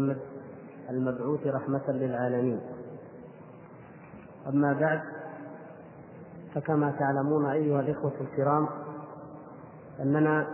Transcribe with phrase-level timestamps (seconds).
[0.00, 0.18] محمد
[0.90, 2.60] المبعوث رحمة للعالمين.
[4.46, 5.00] أما بعد
[6.54, 8.68] فكما تعلمون أيها الإخوة الكرام
[10.00, 10.46] أننا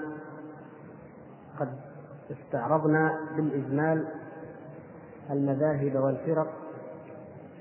[1.60, 1.68] قد
[2.30, 4.08] استعرضنا بالإجمال
[5.30, 6.52] المذاهب والفرق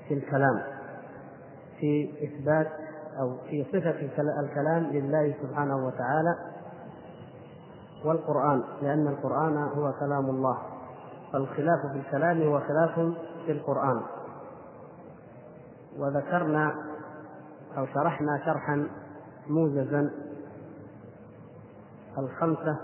[0.08, 0.62] في الكلام
[1.80, 2.68] في إثبات
[3.20, 4.00] أو في صفة
[4.40, 6.36] الكلام لله سبحانه وتعالى
[8.04, 10.75] والقرآن لأن القرآن هو كلام الله.
[11.32, 12.94] فالخلاف في الكلام هو خلاف
[13.46, 14.02] في القرآن.
[15.98, 16.74] وذكرنا
[17.78, 18.88] أو شرحنا شرحا
[19.48, 20.10] موجزا
[22.18, 22.78] الخمسة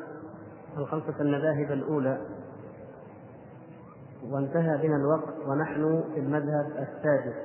[0.76, 2.20] الخمسة المذاهب الأولى.
[4.30, 7.36] وانتهى بنا الوقت ونحن في المذهب السادس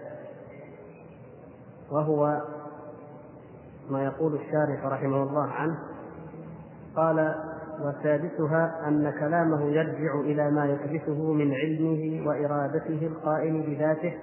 [1.91, 2.41] وهو
[3.89, 5.79] ما يقول الشارح رحمه الله عنه.
[6.95, 7.46] قال
[7.81, 14.13] وسادسها أن كلامه يرجع إلى ما يحدثه من علمه وإرادته القائم بذاته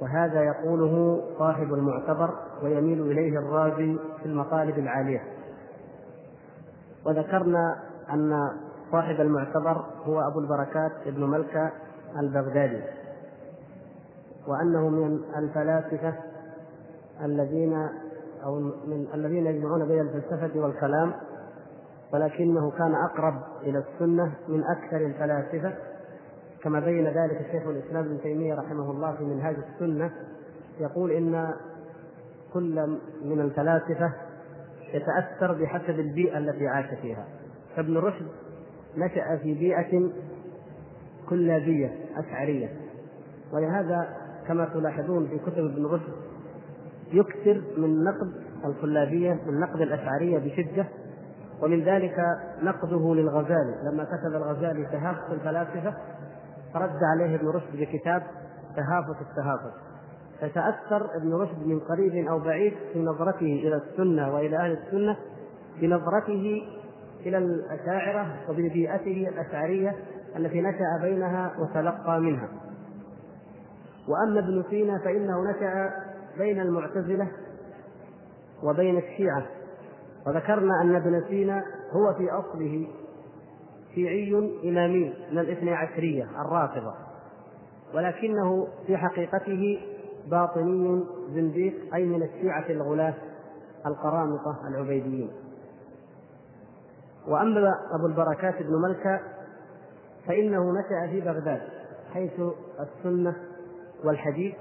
[0.00, 2.30] وهذا يقوله صاحب المعتبر
[2.62, 5.22] ويميل إليه الرازي في المطالب العالية.
[7.06, 7.76] وذكرنا
[8.12, 8.50] أن
[8.92, 11.70] صاحب المعتبر هو أبو البركات ابن ملكة
[12.18, 12.80] البغدادي
[14.48, 16.14] وأنه من الفلاسفة
[17.24, 17.88] الذين
[18.44, 21.12] أو من الذين يجمعون بين الفلسفة والكلام
[22.12, 25.74] ولكنه كان أقرب إلى السنة من أكثر الفلاسفة
[26.62, 30.10] كما بين ذلك شيخ الإسلام ابن تيمية رحمه الله في منهاج السنة
[30.80, 31.54] يقول إن
[32.52, 34.12] كل من الفلاسفة
[34.94, 37.24] يتأثر بحسب البيئة التي عاش فيها.
[37.76, 38.26] فابن رشد
[38.96, 40.10] نشأ في بيئة
[41.28, 42.68] كلابية أشعرية.
[43.52, 44.16] ولهذا
[44.48, 46.12] كما تلاحظون في كتب ابن رشد
[47.12, 48.32] يكثر من نقد
[48.64, 50.86] الكلابية من نقد الأشعرية بشدة
[51.62, 52.16] ومن ذلك
[52.62, 53.74] نقده للغزالي.
[53.92, 55.94] لما كتب الغزالي تهافت الفلاسفة
[56.74, 58.22] فرد عليه ابن رشد بكتاب
[58.76, 59.74] تهافت التهافت.
[60.40, 65.16] فتأثر ابن رشد من قريب أو بعيد في نظرته إلى السنة وإلى أهل السنة
[65.80, 66.62] بنظرته
[67.26, 69.94] إلى الأشاعرة وببيئته الأشعرية
[70.36, 72.48] التي نشأ بينها وتلقى منها.
[74.08, 75.90] وأما ابن سينا فإنه نشأ
[76.38, 77.28] بين المعتزلة
[78.62, 79.46] وبين الشيعة.
[80.26, 82.88] وذكرنا أن ابن سينا هو في أصله
[83.94, 84.34] شيعي
[84.64, 86.94] إمامي من الاثني عشرية الرافضة
[87.94, 89.80] ولكنه في حقيقته
[90.30, 93.14] باطني زنديق أي من الشيعة الغلاة
[93.86, 95.30] القرامطة العبيديين.
[97.28, 99.20] وأما أبو البركات بن ملكة
[100.26, 101.60] فإنه نشأ في بغداد
[102.14, 102.32] حيث
[102.80, 103.36] السنة
[104.04, 104.54] والحديث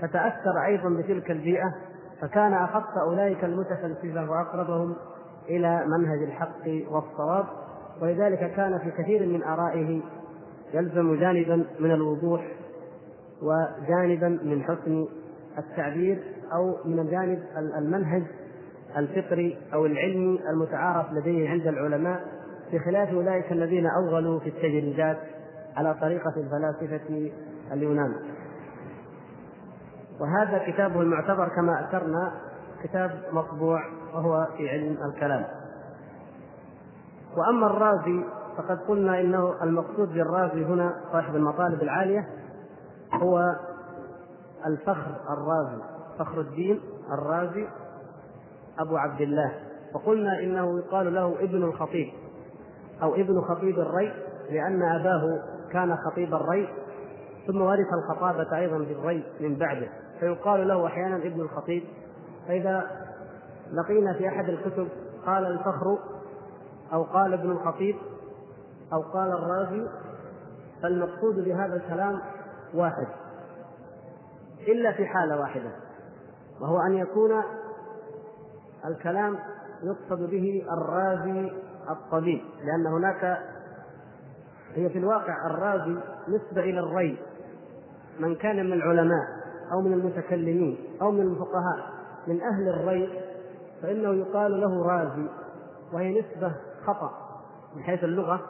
[0.00, 1.74] فتأثر أيضا بتلك البيئة
[2.24, 4.96] فكان أخص أولئك المتفلسفة وأقربهم
[5.48, 7.44] إلى منهج الحق والصواب
[8.02, 10.00] ولذلك كان في كثير من آرائه
[10.74, 12.52] يلزم جانبا من الوضوح
[13.42, 15.06] وجانبا من حسن
[15.58, 17.42] التعبير أو من الجانب
[17.78, 18.22] المنهج
[18.96, 22.20] الفطري أو العلمي المتعارف لديه عند العلماء
[22.72, 25.18] بخلاف أولئك الذين أوغلوا في التجريدات
[25.76, 27.30] على طريقة الفلاسفة
[27.72, 28.14] اليونان.
[30.20, 32.32] وهذا كتابه المعتبر كما أثرنا
[32.82, 33.80] كتاب مطبوع
[34.14, 35.44] وهو في علم الكلام.
[37.36, 38.24] وأما الرازي
[38.56, 42.26] فقد قلنا إنه المقصود بالرازي هنا صاحب المطالب العالية
[43.22, 43.56] هو
[44.66, 45.82] الفخر الرازي
[46.18, 46.80] فخر الدين
[47.12, 47.68] الرازي
[48.78, 49.52] أبو عبد الله.
[49.94, 52.12] وقلنا إنه يقال له ابن الخطيب
[53.02, 54.12] أو ابن خطيب الري
[54.50, 55.42] لأن أباه
[55.72, 56.68] كان خطيب الري
[57.46, 59.88] ثم ورث الخطابة أيضا بالري من بعده.
[60.20, 61.84] فيقال له أحيانا ابن الخطيب
[62.48, 62.90] فإذا
[63.72, 64.88] لقينا في أحد الكتب
[65.26, 65.98] قال الفخر
[66.92, 67.96] أو قال ابن الخطيب
[68.92, 69.88] أو قال الرازي
[70.82, 72.20] فالمقصود بهذا الكلام
[72.74, 73.06] واحد
[74.68, 75.70] إلا في حالة واحدة
[76.60, 77.42] وهو أن يكون
[78.84, 79.38] الكلام
[79.82, 81.52] يقصد به الرازي
[81.90, 83.38] الطبيب لأن هناك
[84.74, 85.98] هي في الواقع الرازي
[86.28, 87.18] نسبة إلى الري
[88.20, 89.43] من كان من العلماء.
[89.74, 91.90] أو من المتكلمين أو من الفقهاء
[92.26, 93.20] من أهل الري
[93.82, 95.28] فإنه يقال له رازي
[95.92, 96.52] وهي نسبة
[96.86, 97.10] خطأ
[97.76, 98.40] من حيث اللغة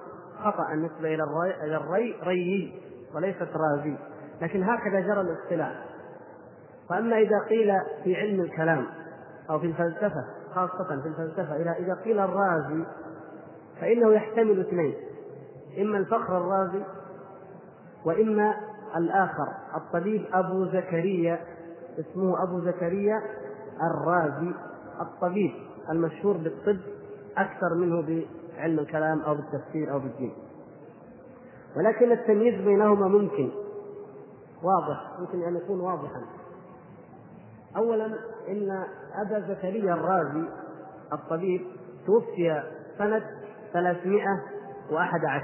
[0.45, 2.83] خطأ النسبة إلى الري إلى الري ريي
[3.15, 3.97] وليست رازي
[4.43, 5.85] لكن هكذا جرى الاصطلاح
[6.89, 7.73] فأما إذا قيل
[8.05, 8.87] في علم الكلام
[9.51, 10.25] أو في الفلسفة
[10.55, 12.85] خاصة في الفلسفة إذا إذا قيل الرازي
[13.81, 14.95] فإنه يحتمل اثنين
[15.79, 16.85] إما الفخر الرازي
[18.05, 18.55] وإما
[18.97, 21.41] الآخر الطبيب أبو زكريا
[21.99, 23.21] اسمه أبو زكريا
[23.91, 24.55] الرازي
[25.01, 25.53] الطبيب
[25.91, 26.81] المشهور بالطب
[27.37, 28.03] أكثر منه
[28.57, 30.33] بعلم الكلام أو بالتفسير أو بالدين.
[31.77, 33.51] ولكن التمييز بينهما ممكن.
[34.63, 35.19] واضح.
[35.19, 36.23] يمكن أن يكون واضحا.
[37.77, 38.07] اولا
[38.49, 40.49] إن أبا زكريا الرازي
[41.13, 41.67] الطبيب
[42.07, 42.63] توفي
[42.99, 43.23] سنة
[43.73, 45.43] 311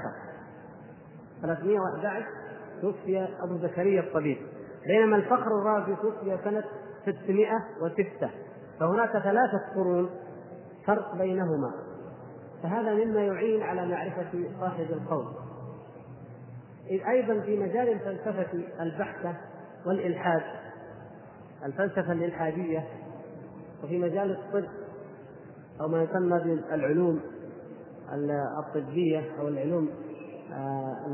[1.41, 2.40] 311
[2.81, 4.37] توفي أبو زكريا الطبيب.
[4.87, 6.63] بينما الفخر الرازي توفي سنة
[7.05, 8.29] 606
[8.79, 10.09] فهناك ثلاثة قرون
[10.87, 11.71] فرق بينهما.
[12.63, 15.25] فهذا مما يعين على معرفة صاحب القول.
[16.89, 18.47] إذ أيضا في مجال الفلسفة
[18.81, 19.35] البحتة
[19.85, 20.41] والإلحاد
[21.65, 22.87] الفلسفة الإلحادية
[23.83, 24.69] وفي مجال الطب
[25.81, 27.19] أو ما يسمى بالعلوم
[28.59, 29.89] الطبية أو العلوم
[30.53, 31.05] آه،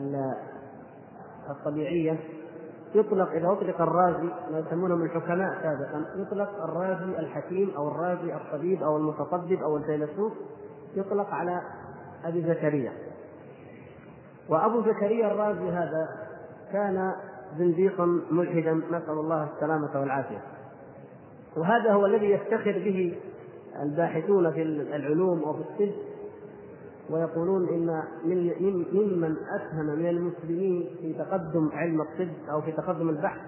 [1.49, 2.19] الطبيعية
[2.95, 8.97] يطلق إذا أطلق الرازي ما يسمونهم الحكماء سابقا يطلق الرازي الحكيم أو الرازي الطبيب أو
[8.97, 10.33] المتطبب أو الفيلسوف
[10.95, 11.61] يطلق على
[12.25, 12.91] أبي زكريا.
[14.49, 16.07] وأبو زكريا الرازي هذا
[16.71, 17.13] كان
[17.57, 20.41] زنديقا ملحدا نسأل الله السلامة والعافية.
[21.57, 23.17] وهذا هو الذي يفتخر به
[23.81, 24.61] الباحثون في
[24.95, 26.06] العلوم وفي الطب
[27.09, 33.39] ويقولون إن من ممن اسهم من المسلمين في تقدم علم الطب أو في تقدم البحث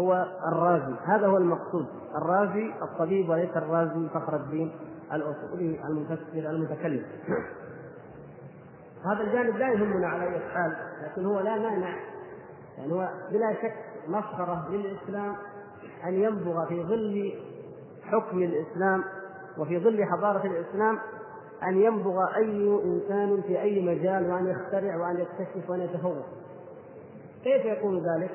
[0.00, 0.94] هو الرازي.
[1.04, 1.86] هذا هو المقصود.
[2.16, 4.72] الرازي الطبيب وليس الرازي فخر الدين
[5.12, 7.02] الأصولي المفسر المتكلم.
[9.04, 11.96] هذا الجانب لا يهمنا على أي حال لكن هو لا مانع
[12.78, 13.74] يعني هو بلا شك
[14.08, 15.36] مسخره للإسلام
[16.04, 17.32] أن ينبغ في ظل
[18.02, 19.04] حكم الإسلام
[19.58, 20.98] وفي ظل حضارة الإسلام
[21.62, 26.24] أن ينبغ أي إنسان في أي مجال وأن يخترع وأن يكتشف وأن يتفوق
[27.44, 28.30] كيف يكون ذلك؟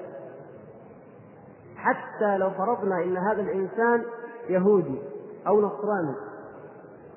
[1.75, 4.05] حتى لو فرضنا إن هذا الإنسان
[4.49, 4.99] يهودي
[5.47, 6.15] أو نصراني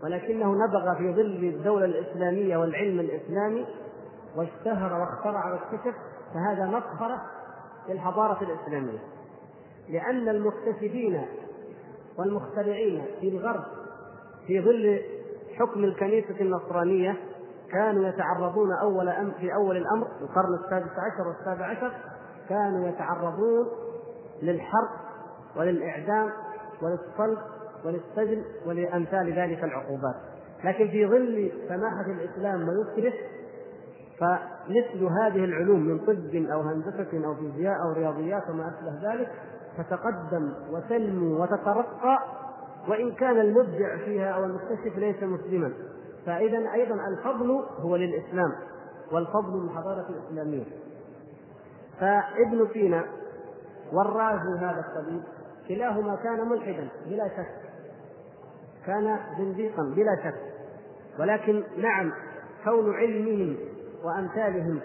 [0.02, 3.66] ولكنه نبغ في ظل الدولة الإسلامية والعلم الإسلامي
[4.36, 5.94] واشتهر واخترع واكتشف
[6.34, 7.22] فهذا مسخرة
[7.88, 8.98] للحضارة الإسلامية
[9.88, 11.26] لأن المكتشفين
[12.18, 13.64] والمخترعين في الغرب
[14.46, 15.00] في ظل
[15.58, 17.16] حكم الكنيسة النصرانية
[17.72, 21.92] كانوا يتعرضون أول أم في أول الأمر القرن السادس عشر والسابع عشر
[22.48, 23.66] كانوا يتعرضون
[24.42, 24.88] للحرب
[25.56, 26.30] وللإعدام
[26.82, 27.38] وللصلب
[27.84, 30.14] وللسجن ولأمثال ذلك العقوبات.
[30.64, 33.12] لكن في ظل سماحة الإسلام ويسره
[34.20, 39.28] فمثل هذه العلوم من طب أو هندسة أو فيزياء أو رياضيات وما أشبه ذلك
[39.78, 42.18] تتقدم وتنمو وتترقى
[42.88, 45.72] وإن كان المبدع فيها أو المكتشف ليس مسلما.
[46.26, 48.52] فإذا أيضا الفضل هو للإسلام
[49.12, 50.64] والفضل للحضارة الإسلامية.
[52.00, 53.04] فابن سينا
[53.92, 55.22] والرازي هذا الطبيب
[55.68, 57.54] كلاهما كان ملحدا بلا شك.
[58.86, 60.40] كان زنديقا بلا شك.
[61.18, 62.12] ولكن نعم
[62.64, 63.56] كون علمهم
[64.04, 64.80] وأمثالهم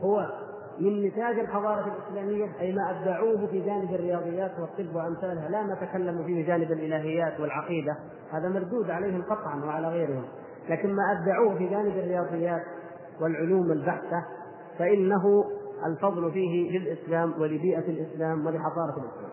[0.00, 0.45] هو
[0.80, 5.48] من نتاج الحضارة الإسلامية أي ما أبدعوه في جانب الرياضيات والطب وأمثالها.
[5.48, 7.96] لا ما تكلموا فيه جانب الإلهيات والعقيدة
[8.30, 10.24] هذا مردود عليهم قطعا وعلى غيرهم.
[10.68, 12.62] لكن ما أبدعوه في جانب الرياضيات
[13.20, 14.24] والعلوم البحتة
[14.78, 15.44] فإنه
[15.86, 19.30] الفضل فيه للإسلام ولبيئة الإسلام ولحضارة الإسلام.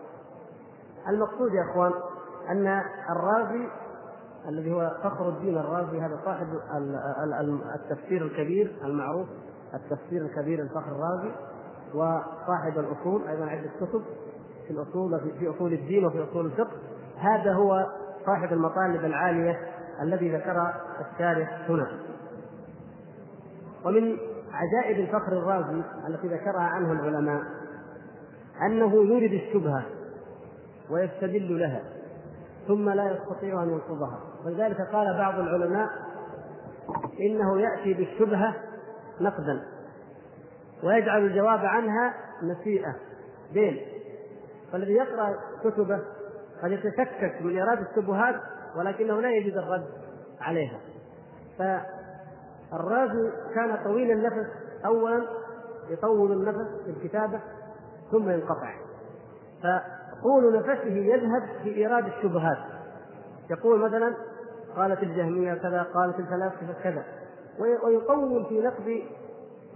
[1.08, 1.92] المقصود يا إخوان
[2.50, 3.68] أن الرازي
[4.48, 6.46] الذي هو فخر الدين الرازي هذا صاحب
[7.74, 9.28] التفسير الكبير المعروف
[9.74, 11.32] التفسير الكبير الفخر الرازي
[11.94, 14.02] وصاحب الأصول أيضا عدة كتب
[14.66, 16.76] في الأصول في أصول الدين وفي أصول الفقه.
[17.18, 17.86] هذا هو
[18.26, 19.60] صاحب المطالب العالية
[20.02, 21.88] الذي ذكر الشارح هنا.
[23.84, 24.16] ومن
[24.52, 27.42] عجائب الفخر الرازي التي ذكرها عنه العلماء
[28.66, 29.82] أنه يورد الشبهة
[30.90, 31.82] ويستدل لها
[32.68, 34.18] ثم لا يستطيع أن ينقضها.
[34.46, 35.88] ولذلك قال بعض العلماء
[37.20, 38.54] إنه يأتي بالشبهة
[39.20, 39.62] نقدا.
[40.82, 42.94] ويجعل الجواب عنها نسيئه
[43.52, 43.80] دين
[44.72, 46.00] فالذي يقرأ كتبه
[46.62, 48.34] قد يتشكك من إيراد الشبهات
[48.76, 49.86] ولكنه لا يجد الرد
[50.40, 50.80] عليها.
[51.58, 54.50] فالرازي كان طويل النفس.
[54.84, 55.24] اولا
[55.88, 57.40] يطول النفس في الكتابة
[58.10, 58.74] ثم ينقطع.
[59.62, 62.58] فطول نفسه يذهب في إيراد الشبهات.
[63.50, 64.14] يقول مثلا
[64.76, 67.04] قالت الجهمية كذا قالت الفلاسفة كذا.
[67.58, 69.02] ويطول في نقد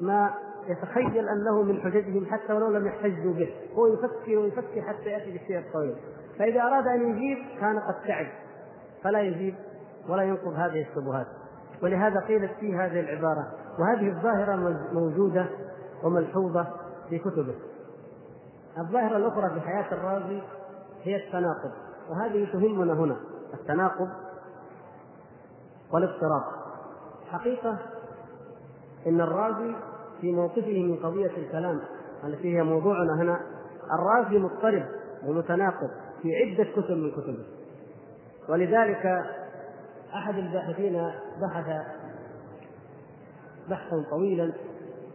[0.00, 0.35] ما
[0.68, 3.54] يتخيل أنه من حججهم حتى ولو لم يحتجوا به.
[3.75, 5.97] هو يفكر ويفكر حتى يأتي بالشيء الطويل
[6.38, 8.26] فإذا أراد أن يجيب كان قد تعب.
[9.02, 9.54] فلا يجيب
[10.08, 11.26] ولا ينقض هذه الشبهات.
[11.82, 14.56] ولهذا قيلت فيه هذه العبارة وهذه الظاهرة
[14.92, 15.47] موجودة
[16.04, 16.66] وملحوظة
[17.08, 17.54] في كتبه.
[18.78, 20.42] الظاهرة الأخرى في حياة الرازي
[21.02, 21.73] هي التناقض.
[22.11, 23.16] وهذه تهمنا هنا
[23.54, 24.08] التناقض
[25.92, 26.42] والاضطراب.
[27.32, 27.78] حقيقة
[29.06, 29.75] إن الرازي
[30.20, 31.80] في موقفه من قضية الكلام
[32.25, 33.40] التي هي موضوعنا هنا
[33.92, 34.85] الرازي مضطرب
[35.26, 35.90] ومتناقض
[36.23, 37.44] في عدة كتب من كتبه.
[38.49, 39.25] ولذلك
[40.14, 41.11] أحد الباحثين
[41.42, 41.87] بحث
[43.70, 44.52] بحثا طويلا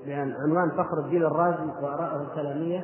[0.08, 2.84] بعنوان فخر الدين الرازي وآراءه الكلامية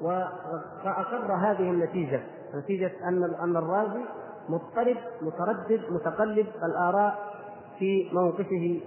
[0.00, 2.22] وأقر هذه النتيجة
[2.54, 4.04] نتيجة أن أن الرازي
[4.48, 7.34] مضطرب متردد متقلب الآراء
[7.78, 8.80] في موقفه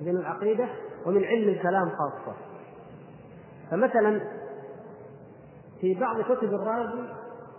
[0.00, 0.68] من العقيدة
[1.06, 2.36] ومن علم الكلام خاصة.
[3.70, 4.20] فمثلا
[5.80, 7.08] في بعض كتب الرازي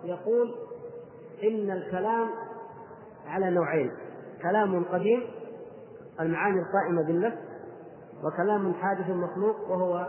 [0.03, 0.55] يقول
[1.43, 2.27] إن الكلام
[3.27, 3.91] على نوعين
[4.41, 5.23] كلام قديم
[6.19, 7.37] المعاني القائمة بالنفس
[8.23, 10.07] وكلام حادث مخلوق وهو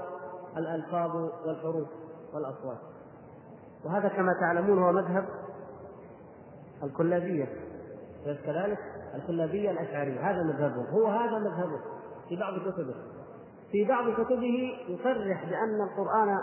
[0.57, 1.17] الألفاظ
[1.47, 1.89] والحروف
[2.35, 2.79] والأصوات.
[3.85, 5.25] وهذا كما تعلمون هو مذهب
[6.83, 7.49] الكلابية.
[8.35, 8.79] كذلك؟
[9.15, 10.31] الكلابية الأشعرية.
[10.31, 10.91] هذا مذهبه.
[10.91, 11.81] هو هذا مذهبه.
[12.29, 12.95] في بعض كتبه.
[13.73, 16.39] في بعض كتبه يصرح بأن القرآن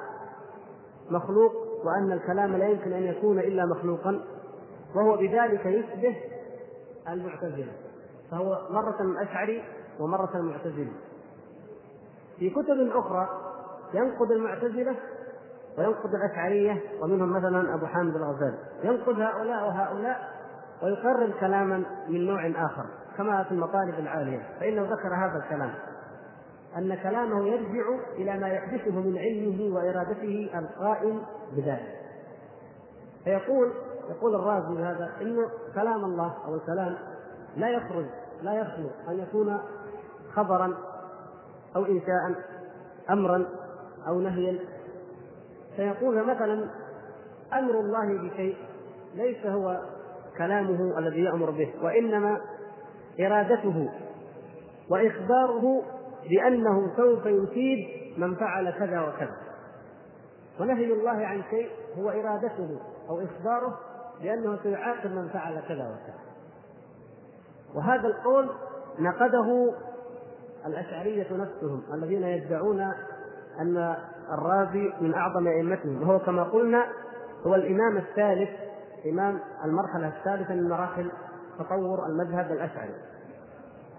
[1.09, 1.51] مخلوق
[1.85, 4.21] وأن الكلام لا يمكن أن يكون إلا مخلوقا
[4.95, 6.15] وهو بذلك يشبه
[7.09, 7.71] المعتزلة.
[8.31, 9.63] فهو مرة أشعري
[9.99, 10.91] ومرة معتزلي.
[12.39, 13.27] في كتب أخرى
[13.93, 14.95] ينقد المعتزلة
[15.77, 18.57] وينقد الأشعرية ومنهم مثلا أبو حامد الغزالي.
[18.83, 20.42] ينقد هؤلاء وهؤلاء
[20.83, 22.85] ويقرر كلاما من نوع آخر
[23.17, 25.73] كما في المطالب العالية فإنه ذكر هذا الكلام.
[26.77, 27.83] أن كلامه يرجع
[28.15, 31.99] إلى ما يحدثه من علمه وإرادته القائم بذلك.
[33.23, 33.71] فيقول
[34.09, 36.97] يقول الرازي هذا انه كلام الله أو الكلام
[37.57, 38.05] لا يخرج
[38.41, 39.59] لا يخلو أن يكون
[40.33, 40.73] خبرا
[41.75, 42.43] أو انشاء
[43.09, 43.45] امرا
[44.07, 44.59] أو نهيا.
[45.75, 46.69] فيقول مثلا
[47.53, 48.57] أمر الله بشيء
[49.15, 49.81] ليس هو
[50.37, 52.41] كلامه الذي يأمر به وإنما
[53.19, 53.89] إرادته
[54.89, 55.81] وإخباره
[56.29, 57.77] بأنه سوف يفيد
[58.17, 59.37] من فعل كذا وكذا.
[60.59, 63.79] ونهي الله عن شيء هو إرادته أو إخباره
[64.21, 66.19] بأنه سيعاقب من فعل كذا وكذا.
[67.75, 68.49] وهذا القول
[68.99, 69.73] نقده
[70.65, 72.81] الأشعرية نفسهم الذين يدعون
[73.59, 73.95] أن
[74.33, 76.85] الرازي من أعظم أئمتهم وهو كما قلنا
[77.47, 78.49] هو الإمام الثالث
[79.09, 81.11] امام المرحلة الثالثة من مراحل
[81.59, 82.95] تطور المذهب الأشعري.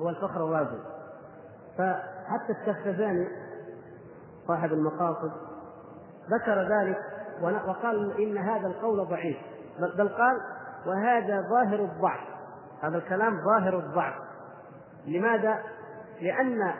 [0.00, 0.78] هو الفخر الرازي.
[1.78, 3.28] فحتى الشهرزاني
[4.48, 5.32] صاحب المقاصد
[6.30, 6.98] ذكر ذلك
[7.42, 9.36] وقال إن هذا القول ضعيف.
[9.78, 10.40] بل قال
[10.86, 12.20] وهذا ظاهر الضعف.
[12.82, 14.14] هذا الكلام ظاهر الضعف.
[15.06, 15.58] لماذا؟
[16.20, 16.74] لأن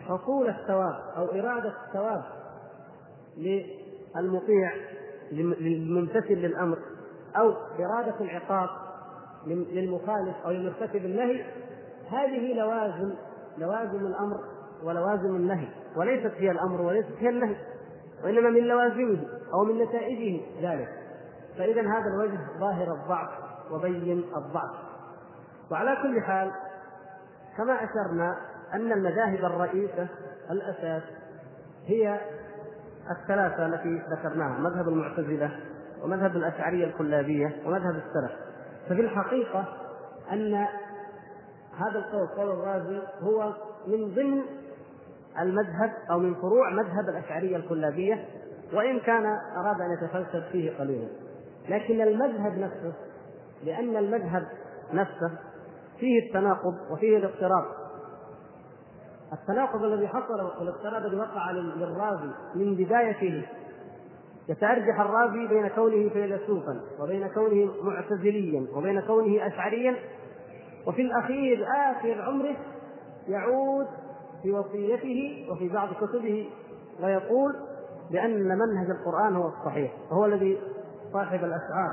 [0.00, 2.22] حصول الثواب أو إرادة الثواب
[3.36, 4.72] للمطيع
[5.32, 6.78] للممتثل للأمر
[7.36, 8.68] أو إرادة العقاب
[9.46, 11.44] للمخالف أو لمرتكب النهي
[12.10, 13.14] هذه لوازم
[13.58, 14.40] لوازم الأمر
[14.84, 17.56] ولوازم النهي وليست هي الأمر وليست هي النهي
[18.24, 19.18] وإنما من لوازمه
[19.52, 20.88] أو من نتائجه ذلك.
[21.58, 23.30] فإذا هذا الوجه ظاهر الضعف
[23.70, 24.76] وبين الضعف.
[25.70, 26.50] وعلى كل حال
[27.56, 28.36] كما أشرنا
[28.74, 30.08] أن المذاهب الرئيسة
[30.50, 31.02] الأساس
[31.86, 32.20] هي
[33.10, 35.60] الثلاثة التي ذكرناها مذهب المعتزلة
[36.04, 38.32] ومذهب الأشعرية الكلابية ومذهب السلف.
[38.88, 39.64] ففي الحقيقة
[40.32, 40.54] أن
[41.78, 43.52] هذا القول قول الرازي هو
[43.86, 44.42] من ضمن
[45.40, 48.24] المذهب أو من فروع مذهب الأشعرية الكلابية
[48.72, 51.08] وإن كان أراد أن يتفلسف فيه قليلا
[51.68, 52.92] لكن المذهب نفسه
[53.64, 54.46] لأن المذهب
[54.92, 55.30] نفسه
[56.00, 57.64] فيه التناقض وفيه الاضطراب.
[59.32, 63.46] التناقض الذي حصل والاضطراب الذي وقع للرازي من بدايته
[64.48, 69.96] يتأرجح الرازي بين كونه فيلسوفا وبين كونه معتزليا وبين كونه أشعريا.
[70.86, 72.56] وفي الأخير آخر عمره
[73.28, 73.86] يعود
[74.42, 76.50] في وصيته وفي بعض كتبه
[77.02, 77.54] ويقول
[78.10, 80.58] بأن منهج القرآن هو الصحيح وهو الذي
[81.12, 81.92] صاحب الأشعار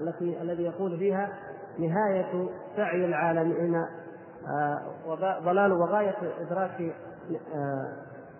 [0.00, 1.38] التي الذي يقول فيها
[1.78, 3.74] نهاية سعي العالمين
[4.46, 4.82] آه،
[5.44, 6.94] ضلال وغاية إدراك
[7.54, 7.92] آه،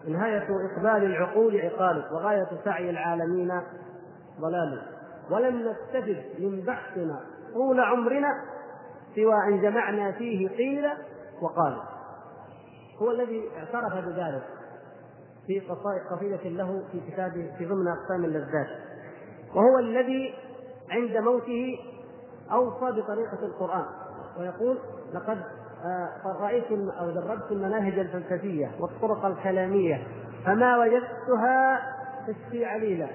[0.07, 3.61] نهاية إقبال العقول عقال وغاية سعي العالمين
[4.41, 4.83] ضلال
[5.31, 7.21] ولم نستفد من بحثنا
[7.55, 8.29] طول عمرنا
[9.15, 10.89] سوى أن جمعنا فيه قيل
[11.43, 11.77] وقال.
[13.03, 14.43] هو الذي اعترف بذلك
[15.47, 15.61] في
[16.11, 18.69] قصيدة له في كتابه في ضمن أقسام اللذات.
[19.55, 20.35] وهو الذي
[20.91, 21.79] عند موته
[22.53, 23.87] أوصى بطريقة القرآن
[24.39, 24.79] ويقول
[25.15, 25.39] لقد
[26.41, 30.07] رأيت أو دربت المناهج الفلسفية والطرق الكلامية
[30.45, 31.83] فما وجدتها
[32.27, 33.09] تشفي عليلا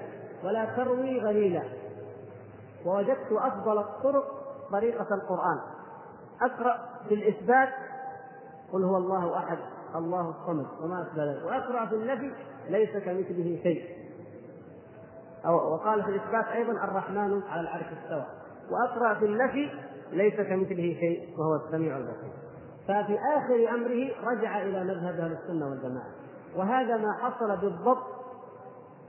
[0.44, 1.62] ولا تروي غليلا.
[2.86, 4.24] ووجدت أفضل الطرق
[4.72, 5.58] طريقة القرآن.
[6.42, 7.68] أقرأ في الإثبات
[8.72, 9.58] قل هو الله أحد
[9.94, 11.44] الله الصمد وما أشبه ذلك.
[11.44, 12.32] وأقرأ في النفي
[12.68, 13.84] ليس كمثله شيء.
[15.46, 18.26] أو وقال في الإثبات أيضا الرحمن على العرش استوى.
[18.70, 19.70] وأقرأ في النفي
[20.12, 22.41] ليس كمثله شيء وهو السميع البصير.
[22.88, 26.06] ففي آخر أمره رجع إلى مذهب أهل السنة والجماعة.
[26.56, 28.06] وهذا ما حصل بالضبط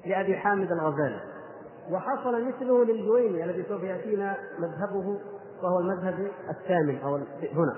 [0.05, 1.19] لأبي حامد الغزالي.
[1.91, 5.19] وحصل مثله للجويني الذي سوف يأتينا مذهبه
[5.63, 7.15] وهو المذهب الثامن أو
[7.53, 7.75] هنا.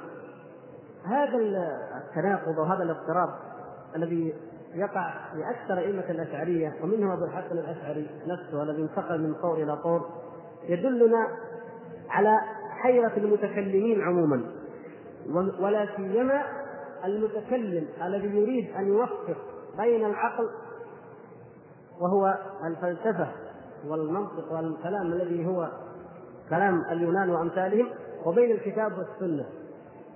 [1.06, 3.30] هذا التناقض وهذا الاضطراب
[3.96, 4.34] الذي
[4.74, 9.78] يقع في أكثر أئمة الأشعرية ومنهم أبو الحسن الأشعري نفسه الذي انتقل من طور إلى
[9.78, 10.10] طور
[10.64, 11.28] يدلنا
[12.10, 12.40] على
[12.82, 14.42] حيرة المتكلمين عموما.
[15.60, 16.44] ولا سيما
[17.05, 19.38] المتكلم الذي يريد أن يوفق
[19.77, 20.50] بين العقل
[22.01, 23.27] وهو الفلسفة
[23.88, 25.70] والمنطق والكلام الذي هو
[26.50, 27.89] كلام اليونان وأمثالهم
[28.25, 29.46] وبين الكتاب والسنة.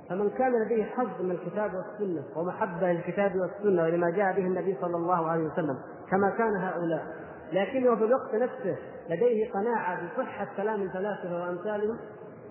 [0.10, 4.98] فمن كان لديه حظ من الكتاب والسنة ومحبة للكتاب والسنة ولما جاء به النبي صلى
[4.98, 5.78] الله عليه وسلم
[6.12, 7.06] كما كان هؤلاء
[7.54, 8.76] لكنه في الوقت نفسه
[9.10, 11.98] لديه قناعة بصحة كلام الفلاسفة وأمثالهم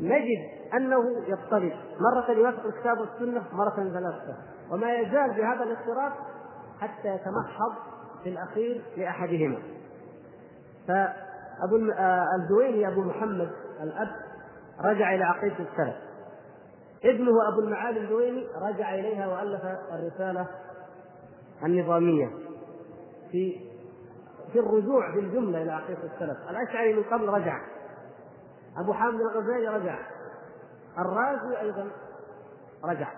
[0.00, 0.38] نجد
[0.74, 1.72] أنه يضطرب.
[2.00, 4.36] مرة يوافق الكتاب والسنة مرة الفلاسفه
[4.70, 6.12] وما يزال بهذا الاضطراب
[6.80, 7.72] حتى يتمحض
[8.22, 9.58] في الأخير لأحدهما.
[10.88, 11.76] فأبو
[12.42, 13.50] الزويني أبو محمد
[13.82, 14.08] الأب
[14.84, 15.96] رجع إلى عقيدة السلف.
[17.04, 19.62] ابنه أبو المعالي الدويني رجع إليها وألف
[19.92, 20.46] الرسالة
[21.64, 22.30] النظامية
[23.30, 23.68] في
[24.52, 27.60] في الرجوع بالجملة إلى عقيدة السلف، الأشعري من قبل رجع.
[28.76, 29.98] أبو حامد الغزالي رجع.
[30.98, 31.88] الرازي أيضا
[32.84, 33.08] رجع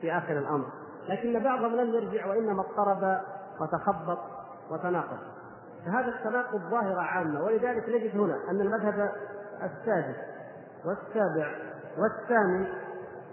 [0.00, 0.66] في آخر الأمر.
[1.08, 3.20] لكن بعضهم لم يرجع وإنما اضطرب
[3.60, 4.18] وتخبط
[4.70, 5.18] وتناقض.
[5.86, 7.44] فهذا التناقض ظاهره عامة.
[7.44, 9.12] ولذلك نجد هنا أن المذهب
[9.62, 10.16] السادس
[10.84, 11.54] والسابع
[11.98, 12.66] والثامن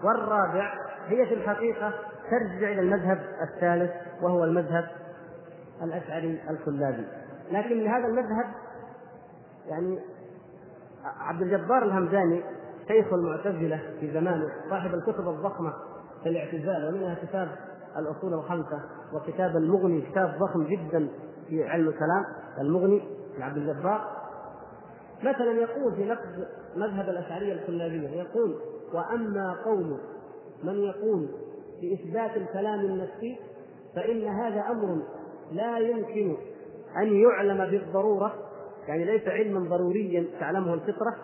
[0.03, 0.73] والرابع
[1.07, 1.93] هي في الحقيقة
[2.29, 4.87] ترجع إلى المذهب الثالث وهو المذهب
[5.83, 7.07] الأشعري الكلابي.
[7.51, 8.45] لكن لهذا المذهب
[9.67, 9.99] يعني
[11.19, 12.43] عبد الجبار الهمداني
[12.87, 15.73] شيخ المعتزلة في زمانه صاحب الكتب الضخمة
[16.23, 17.49] في الاعتزال ومنها كتاب
[17.97, 18.81] الأصول الخمسة
[19.13, 21.07] وكتاب المغني كتاب ضخم جدا
[21.47, 22.25] في علم الكلام
[22.61, 23.01] المغني
[23.39, 24.01] لعبد الجبار.
[25.23, 28.55] مثلا يقول في نقد مذهب الأشعرية الكلابية يقول
[28.93, 29.97] وأما قول
[30.63, 31.29] من يقول
[31.81, 33.39] بإثبات الكلام النفسي
[33.95, 35.01] فإن هذا أمر
[35.51, 36.37] لا يمكن
[36.97, 38.33] أن يعلم بالضرورة
[38.87, 41.15] يعني ليس علما ضروريا تعلمه الفطرة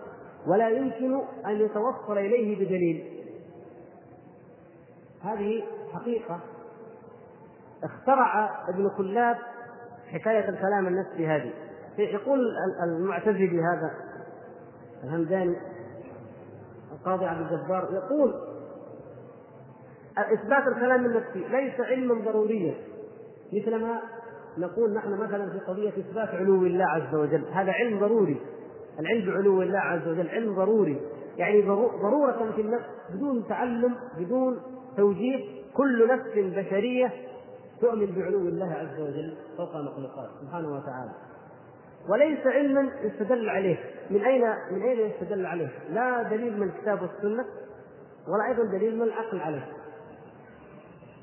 [0.47, 3.23] ولا يمكن أن يتوصل إليه بدليل.
[5.21, 6.39] هذه حقيقة.
[7.83, 9.37] اخترع ابن كلاب
[10.11, 11.53] حكاية الكلام النفسي هذه.
[11.97, 12.39] يقول
[12.83, 13.91] المعتزلي هذا
[15.03, 15.55] الهمداني
[16.91, 18.33] القاضي عبد الجبار يقول
[20.17, 22.75] إثبات الكلام النفسي ليس علما ضروريا
[23.53, 24.01] مثلما
[24.57, 27.45] نقول نحن مثلا في قضية إثبات علو الله عز وجل.
[27.53, 28.41] هذا علم ضروري.
[28.99, 31.01] العلم بعلو الله عز وجل علم ضروري.
[31.37, 31.61] يعني
[32.01, 34.61] ضرورة في النفس بدون تعلم بدون
[34.97, 37.11] توجيه كل نفس بشرية
[37.81, 41.11] تؤمن بعلو الله عز وجل فوق المخلوقات سبحانه وتعالى.
[42.09, 43.77] وليس علما يستدل عليه.
[44.09, 47.45] من أين من أين يستدل عليه؟ لا دليل من الكتاب والسنة
[48.27, 49.67] ولا أيضا دليل من العقل عليه.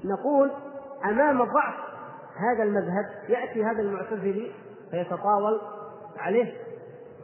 [0.05, 0.51] نقول
[1.05, 1.89] أمام ضعف
[2.40, 4.53] هذا المذهب يأتي هذا المعتزلي
[4.90, 5.61] فيتطاول
[6.18, 6.53] عليه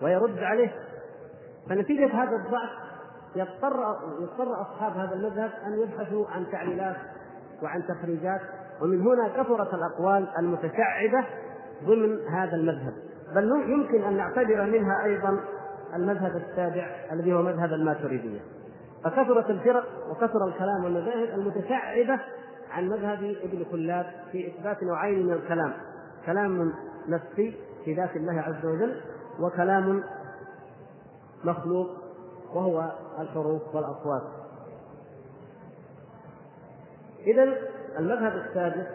[0.03, 0.73] ويرد عليه.
[1.69, 2.71] فنتيجة هذا الضعف
[3.37, 6.97] يضطر يضطر أصحاب هذا المذهب أن يبحثوا عن تعليلات
[7.63, 8.41] وعن تخريجات
[8.83, 11.25] ومن هنا كثرت الأقوال المتشعبة
[11.85, 12.93] ضمن هذا المذهب.
[13.35, 15.41] بل يمكن أن نعتبر منها أيضا
[15.95, 18.41] المذهب السابع الذي هو مذهب الماتريدية.
[19.05, 22.21] فكثرت الفرق وكثر الكلام والمذاهب المتشعبة
[22.71, 25.73] عن مذهب ابن كلاب في إثبات نوعين من الكلام.
[26.27, 26.73] كلام
[27.09, 29.01] نفسي في ذات الله عز وجل
[29.41, 30.03] وكلام
[31.45, 31.89] مخلوق
[32.55, 34.23] وهو الحروف والأصوات.
[37.27, 37.57] إذا
[37.99, 38.87] المذهب السادس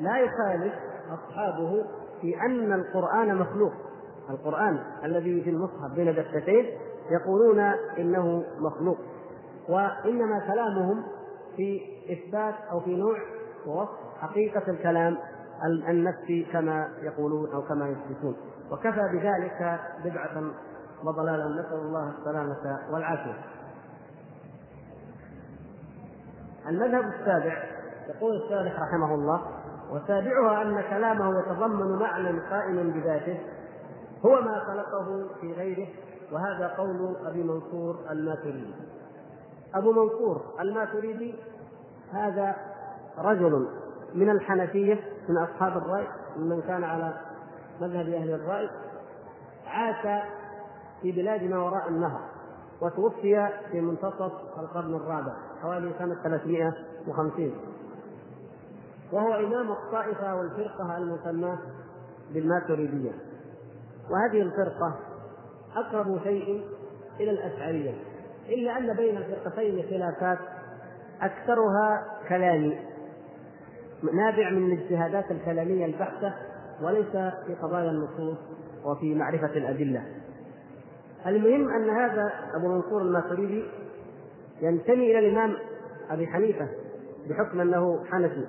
[0.00, 0.74] لا يخالف
[1.10, 1.84] أصحابه
[2.20, 3.72] في أن القرآن مخلوق.
[4.30, 6.66] القرآن الذي في المصحف بين دفتين
[7.10, 7.60] يقولون
[7.98, 8.98] إنه مخلوق
[9.68, 11.04] وإنما كلامهم
[11.58, 11.80] في
[12.12, 13.16] إثبات أو في نوع
[13.66, 13.90] ووصف
[14.20, 15.18] حقيقة الكلام
[15.88, 18.36] النفسي كما يقولون أو كما يثبتون
[18.70, 20.42] وكفى بذلك بدعة
[21.04, 21.48] وضلالا.
[21.48, 23.38] نسأل الله السلامة والعافية.
[26.68, 27.62] المذهب السابع
[28.08, 29.42] يقول الشارح رحمه الله
[29.90, 33.40] وسابعها أن كلامه يتضمن معنى قائما بذاته
[34.26, 35.88] هو ما خلقه في غيره
[36.32, 38.74] وهذا قول أبي منصور الماتريدي.
[39.74, 41.34] أبو منصور الماتريدي
[42.12, 42.56] هذا
[43.18, 43.68] رجل
[44.14, 47.12] من الحنفية من أصحاب الرأي ممن كان على
[47.80, 48.68] مذهب أهل الرأي
[49.66, 50.22] عاش
[51.02, 52.20] في بلاد ما وراء النهر
[52.80, 57.52] وتوفي في منتصف القرن الرابع حوالي سنة 350
[59.12, 61.58] وهو إمام الطائفة والفرقة المسماة
[62.34, 63.12] بالماتريدية.
[64.10, 64.96] وهذه الفرقة
[65.76, 66.66] أقرب شيء
[67.20, 67.94] إلى الأشعرية.
[68.48, 70.38] إلا أن بين الفرقتين خلافات
[71.22, 72.78] أكثرها كلامي.
[74.02, 76.34] نابع من الاجتهادات الكلامية البحتة
[76.82, 77.12] وليس
[77.46, 78.38] في قضايا النصوص
[78.84, 80.02] وفي معرفة الأدلة.
[81.26, 83.64] المهم أن هذا أبو منصور الماتريدي
[84.62, 85.56] ينتمي إلى الإمام
[86.10, 86.68] أبي حنيفة
[87.28, 88.46] بحكم أنه حنفي.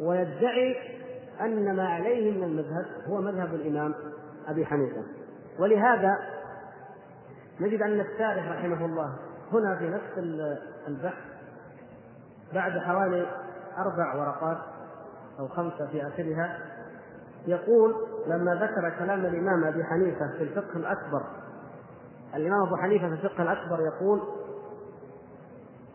[0.00, 0.76] ويدعي
[1.40, 3.94] أن ما عليه من المذهب هو مذهب الإمام
[4.48, 5.02] أبي حنيفة.
[5.58, 6.35] ولهذا
[7.60, 9.12] نجد أن الشارح رحمه الله
[9.52, 10.18] هنا في نفس
[10.88, 11.24] البحث
[12.54, 13.26] بعد حوالي
[13.78, 14.58] أربع ورقات
[15.38, 16.58] أو خمسة في آخرها
[17.46, 17.94] يقول
[18.26, 21.22] لما ذكر كلام الإمام أبي حنيفة في الفقه الأكبر
[22.34, 24.20] الإمام أبو حنيفة في الفقه الأكبر يقول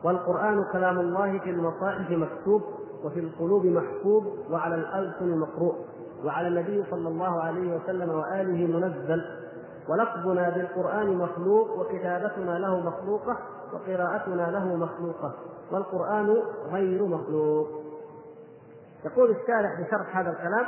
[0.04, 2.62] والقرآن كلام الله في المصاحف مكتوب
[3.04, 5.76] وفي القلوب محفوظ وعلى الألسن مقروء
[6.24, 9.26] وعلى النبي صلى الله عليه وسلم وآله منزل
[9.90, 13.38] ولفظنا بالقرآن مخلوق وكتابتنا له مخلوقة
[13.74, 15.34] وقراءتنا له مخلوقة
[15.72, 16.38] والقرآن
[16.72, 17.68] غير مخلوق.
[19.06, 20.66] يقول الشارح بشرح هذا الكلام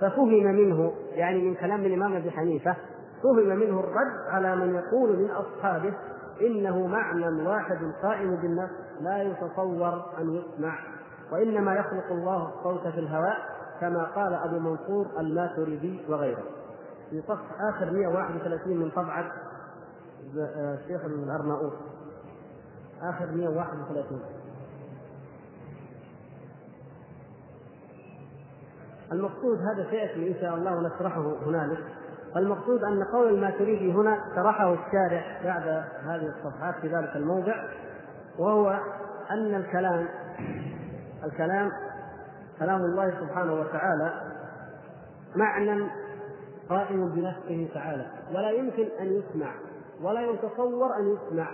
[0.00, 2.76] ففهم منه يعني من كلام الإمام أبي حنيفة
[3.22, 5.94] فهم منه الرد على من يقول من أصحابه
[6.40, 10.78] إنه معنى واحد قائم بالنفس لا يتصور أن يسمع
[11.32, 13.36] وإنما يخلق الله الصوت في الهواء
[13.80, 16.42] كما قال أبو منصور الماتريدي وغيره.
[17.12, 19.32] في صفحة آخر 131 من طبعة
[20.36, 21.72] الشيخ الأرناؤوط.
[23.02, 24.20] آخر 131
[29.12, 31.84] المقصود هذا سيأتي إن شاء الله ونشرحه هنالك.
[32.36, 37.54] المقصود أن قول الماتريدي هنا شرحه الشارع بعد هذه الصفحات في ذلك الموضع
[38.38, 38.80] وهو
[39.30, 40.08] أن الكلام
[41.24, 41.70] الكلام
[42.58, 44.12] كلام الله سبحانه وتعالى
[45.36, 45.90] معنى
[46.72, 48.06] قائم بنفسه تعالى.
[48.34, 49.54] ولا يمكن أن يسمع
[50.02, 51.48] ولا يتصور أن يسمع.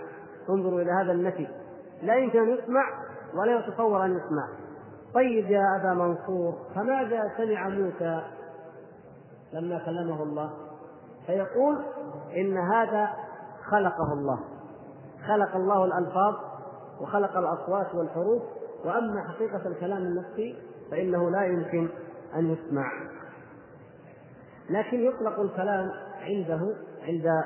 [0.49, 1.47] انظروا إلى هذا النفي.
[2.03, 2.83] لا يمكن أن يسمع
[3.35, 4.47] ولا يتصور أن يسمع.
[5.13, 8.21] طيب يا أبا منصور فماذا سمع موسى
[9.53, 10.49] لما كلمه الله؟
[11.25, 11.85] فيقول
[12.37, 13.09] إن هذا
[13.71, 14.39] خلقه الله.
[15.27, 16.35] خلق الله الألفاظ
[17.01, 18.41] وخلق الأصوات والحروف.
[18.85, 20.55] وأما حقيقة الكلام النفسي
[20.91, 21.89] فإنه لا يمكن
[22.35, 22.91] أن يسمع.
[24.69, 27.43] لكن يطلق الكلام عنده عند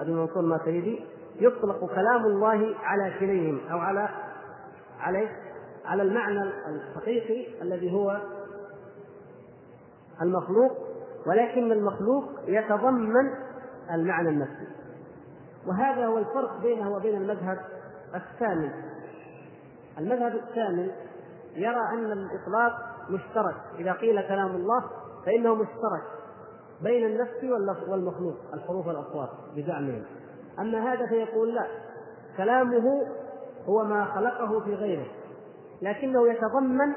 [0.00, 1.04] ابي منصور الماتريدي
[1.40, 4.08] يطلق كلام الله على كليهم أو على
[5.00, 5.28] عليه
[5.84, 8.20] على المعنى الحقيقي الذي هو
[10.22, 10.72] المخلوق
[11.26, 13.30] ولكن المخلوق يتضمن
[13.90, 14.66] المعنى النفسي.
[15.66, 17.58] وهذا هو الفرق بينه وبين المذهب
[18.14, 18.70] الثامن.
[19.98, 20.90] المذهب الثامن
[21.54, 22.72] يرى أن الإطلاق
[23.10, 23.56] مشترك.
[23.78, 24.84] إذا قيل كلام الله
[25.26, 26.21] فإنه مشترك.
[26.82, 27.44] بين النفس
[27.88, 30.04] والمخلوق الحروف والأصوات بزعمهم.
[30.58, 31.66] أما هذا فيقول لا
[32.36, 33.06] كلامه
[33.66, 35.06] هو ما خلقه في غيره
[35.82, 36.94] لكنه يتضمن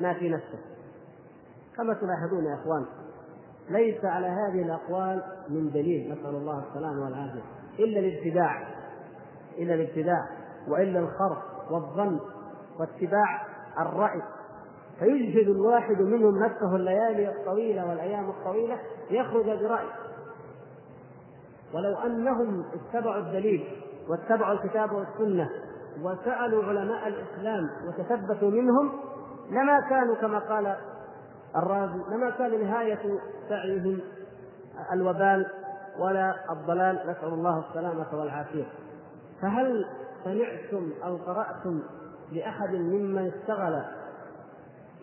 [0.00, 0.58] ما في نفسه.
[1.76, 2.86] كما تلاحظون يا إخوان
[3.70, 7.42] ليس على هذه الأقوال من دليل نسأل الله السلامة والعافية
[7.78, 8.62] إلا الابتداع
[9.58, 10.28] إلا الابتداع
[10.68, 12.20] وإلا الخرق والظن
[12.80, 13.46] واتباع
[13.80, 14.22] الرأي.
[14.98, 18.78] فيجهد الواحد منهم نفسه الليالي الطويلة والأيام الطويلة
[19.10, 19.86] ليخرج براي
[21.74, 23.64] ولو أنهم اتبعوا الدليل
[24.08, 25.48] واتبعوا الكتاب والسنة
[26.02, 28.92] وسألوا علماء الإسلام وتثبتوا منهم
[29.50, 30.76] لما كانوا كما قال
[31.56, 34.00] الرازي لما كان نهاية سعيهم
[34.92, 35.46] الوبال
[35.98, 38.64] ولا الضلال نسأل الله السلامة والعافية.
[39.42, 39.86] فهل
[40.24, 41.82] سمعتم أو قرأتم
[42.32, 43.82] لأحد ممن اشتغل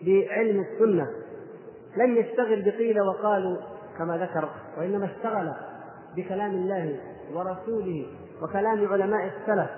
[0.06, 1.06] بعلم السنة.
[1.96, 3.56] لم يشتغل بقيل وقالوا
[3.98, 5.52] كما ذكر وإنما اشتغل
[6.16, 7.00] بكلام الله
[7.34, 8.06] ورسوله
[8.42, 9.70] وكلام علماء السلف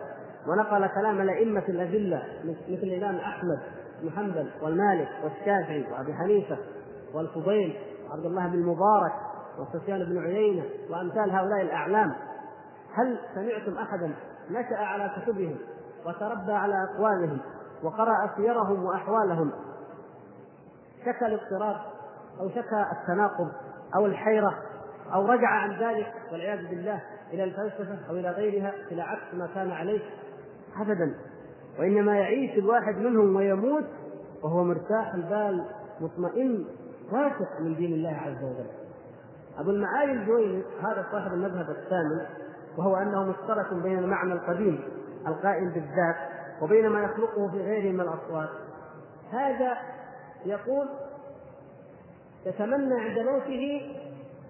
[0.47, 3.59] ونقل كلام الأئمة الاذله مثل الإمام أحمد
[4.03, 6.57] بن حنبل والمالك والشافعي وأبي حنيفة
[7.15, 7.77] والفضيل
[8.11, 9.13] وعبد الله بن المبارك
[9.59, 12.13] وسفيان بن عيينة وأمثال هؤلاء الأعلام.
[12.95, 14.15] هل سمعتم أحدا
[14.51, 15.57] نشأ على كتبهم
[16.07, 17.39] وتربى على أقوالهم
[17.83, 19.53] وقرأ سيرهم وأحوالهم
[21.05, 21.77] شكى الاضطراب
[22.41, 23.53] أو شكى التناقض
[23.95, 24.59] أو الحيرة
[25.15, 29.71] أو رجع عن ذلك والعياذ بالله إلى الفلسفة أو إلى غيرها إلى عكس ما كان
[29.71, 30.01] عليه
[30.81, 31.15] ابدا.
[31.79, 33.85] وإنما يعيش الواحد منهم ويموت
[34.43, 35.65] وهو مرتاح البال
[36.01, 36.67] مطمئن
[37.13, 38.71] واثق من دين الله عز وجل.
[39.59, 42.27] أبو المعالي الجويني هذا صاحب المذهب الثامن
[42.79, 44.85] وهو أنه مشترك بين المعنى القديم
[45.27, 46.17] القائم بالذات
[46.63, 48.49] وبين ما يخلقه في غيره من الأصوات.
[49.33, 49.77] هذا
[50.47, 50.89] يقول
[52.47, 53.81] يتمنى عند موته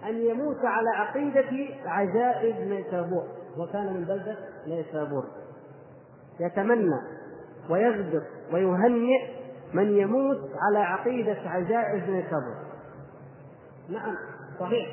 [0.08, 3.24] أن يموت على عقيدة عجائز نيسابور
[3.58, 5.24] وكان من بلدة نيسابور
[6.40, 7.00] يتمنى
[7.70, 9.42] ويغدر ويهنئ
[9.74, 12.56] من يموت على عقيدة عجائز نيسابور
[13.88, 14.16] نعم
[14.60, 14.88] صحيح.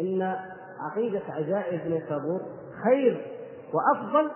[0.00, 0.36] إن
[0.80, 2.40] عقيدة عجائز نيسابور
[2.84, 3.26] خير
[3.74, 4.30] وأفضل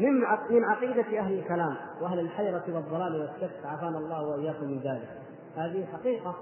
[0.00, 5.08] من من عقيدة أهل الكلام وأهل الحيرة والضلال والشك عافانا الله وإياكم من ذلك.
[5.56, 6.34] هذه حقيقة.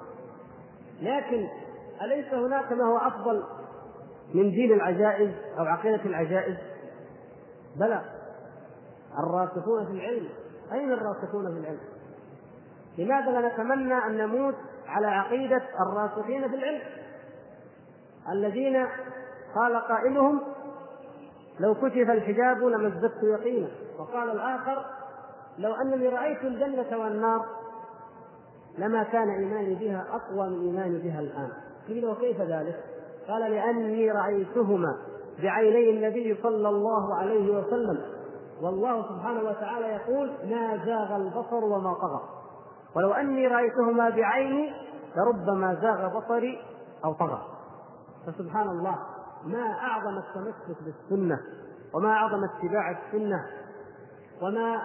[1.03, 1.49] لكن
[2.03, 3.45] أليس هناك ما هو أفضل
[4.35, 6.57] من دين العجائز أو عقيدة العجائز؟
[7.77, 8.03] بلى.
[9.19, 10.29] الراسخون في العلم.
[10.73, 11.81] أين الراسخون في العلم؟
[12.99, 14.55] لماذا لا نتمنى أن نموت
[14.87, 16.81] على عقيدة الراسخين في العلم؟
[18.33, 18.87] الذين
[19.55, 20.41] قال قائلهم
[21.61, 23.69] لو كشف الحجاب لما ازددت يقينا.
[23.99, 24.85] وقال الآخر
[25.59, 27.47] لو أنني رأيت الجنة والنار
[28.79, 31.51] لما كان إيماني بها أقوى من إيماني بها الآن.
[31.89, 32.85] قيل وكيف ذلك؟
[33.29, 34.97] قال لأني رأيتهما
[35.43, 38.03] بعيني النبي صلى الله عليه وسلم.
[38.63, 42.21] والله سبحانه وتعالى يقول ما زاغ البصر وما طغى.
[42.97, 44.73] ولو أني رأيتهما بعيني
[45.17, 46.63] لربما زاغ بصري
[47.05, 47.43] أو طغى.
[48.27, 48.99] فسبحان الله.
[49.45, 51.41] ما أعظم التمسك بالسنة
[51.95, 53.47] وما أعظم اتباع السنة
[54.43, 54.83] وما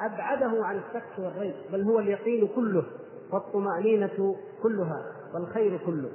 [0.00, 2.84] أبعده عن الشك والريب بل هو اليقين كله
[3.32, 5.02] والطمأنينة كلها
[5.34, 6.10] والخير كله.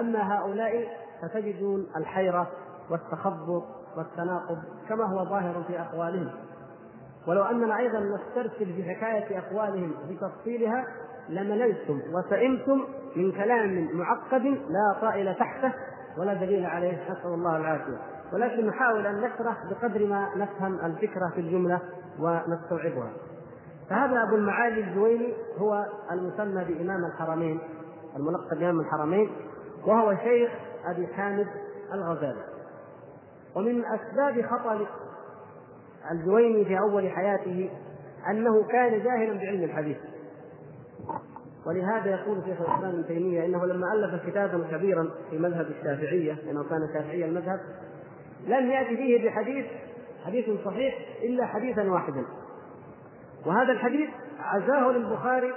[0.00, 0.88] أما هؤلاء
[1.22, 2.50] فتجدون الحيرة
[2.90, 3.64] والتخبط
[3.96, 6.30] والتناقض كما هو ظاهر في أقوالهم.
[7.28, 10.84] ولو أننا أيضا نسترسل في حكاية أقوالهم بتفصيلها
[11.28, 12.84] لمللتم وسئمتم
[13.16, 15.72] من كلام معقد لا طائل تحته
[16.18, 17.98] ولا دليل عليه نسأل الله العافية.
[18.32, 21.80] ولكن نحاول أن نشرح بقدر ما نفهم الفكرة في الجملة
[22.18, 23.12] ونستوعبها.
[23.90, 27.60] فهذا أبو المعالي الجويني هو المسمى بإمام الحرمين
[28.16, 29.30] الملقب بإمام الحرمين
[29.86, 30.50] وهو شيخ
[30.86, 31.46] أبي حامد
[31.94, 32.44] الغزالي.
[33.56, 34.86] ومن أسباب خطأ
[36.10, 37.70] الجويني في أول حياته
[38.30, 39.96] أنه كان جاهلا بعلم الحديث.
[41.66, 46.64] ولهذا يقول شيخ الإسلام ابن تيمية إنه لما ألف كتابا كبيرا في مذهب الشافعية لأنه
[46.64, 47.60] كان شافعي المذهب
[48.46, 49.66] لم يأتي فيه بحديث
[50.26, 52.24] حديث صحيح إلا حديثا واحدا.
[53.46, 55.52] وهذا الحديث عزاه للبخاري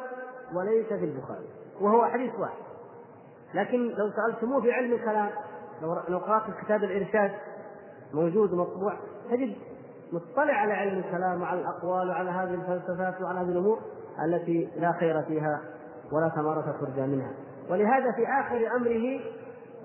[0.53, 1.47] وليس في البخاري
[1.81, 2.67] وهو حديث واحد.
[3.53, 5.29] لكن لو سألتموه في علم الكلام
[6.09, 7.31] لو قرأت كتاب الإرشاد
[8.13, 8.93] موجود مطبوع
[9.31, 9.55] تجد
[10.11, 13.79] مطلع على علم الكلام وعلى الأقوال وعلى هذه الفلسفات وعلى هذه الأمور
[14.25, 15.61] التي لا خير فيها.
[16.11, 17.31] ولا ثمرة ترجى منها.
[17.69, 19.19] ولهذا في آخر أمره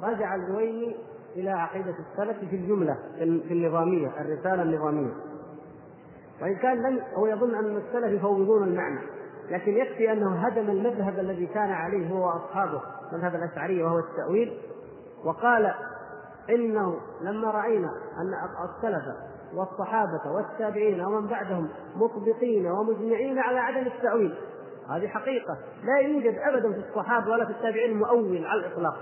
[0.02, 0.96] رجع الجويني
[1.36, 5.12] إلى عقيدة السلف في الجملة في النظامية الرسالة النظامية.
[6.42, 9.00] وإن كان لم هو يظن أن السلف يفوضون المعنى
[9.50, 12.82] لكن يكفي أنه هدم المذهب الذي كان عليه هو وأصحابه
[13.12, 14.58] مذهب الأشعرية وهو التأويل.
[15.24, 15.74] وقال
[16.50, 18.34] إنه لما رأينا أن
[18.68, 19.02] السلف
[19.54, 24.34] والصحابة والتابعين ومن بعدهم مطبقين ومجمعين على عدم التأويل
[24.90, 25.56] هذه حقيقة.
[25.84, 28.94] لا يوجد أبدا في الصحابة ولا في التابعين مؤول على الإطلاق.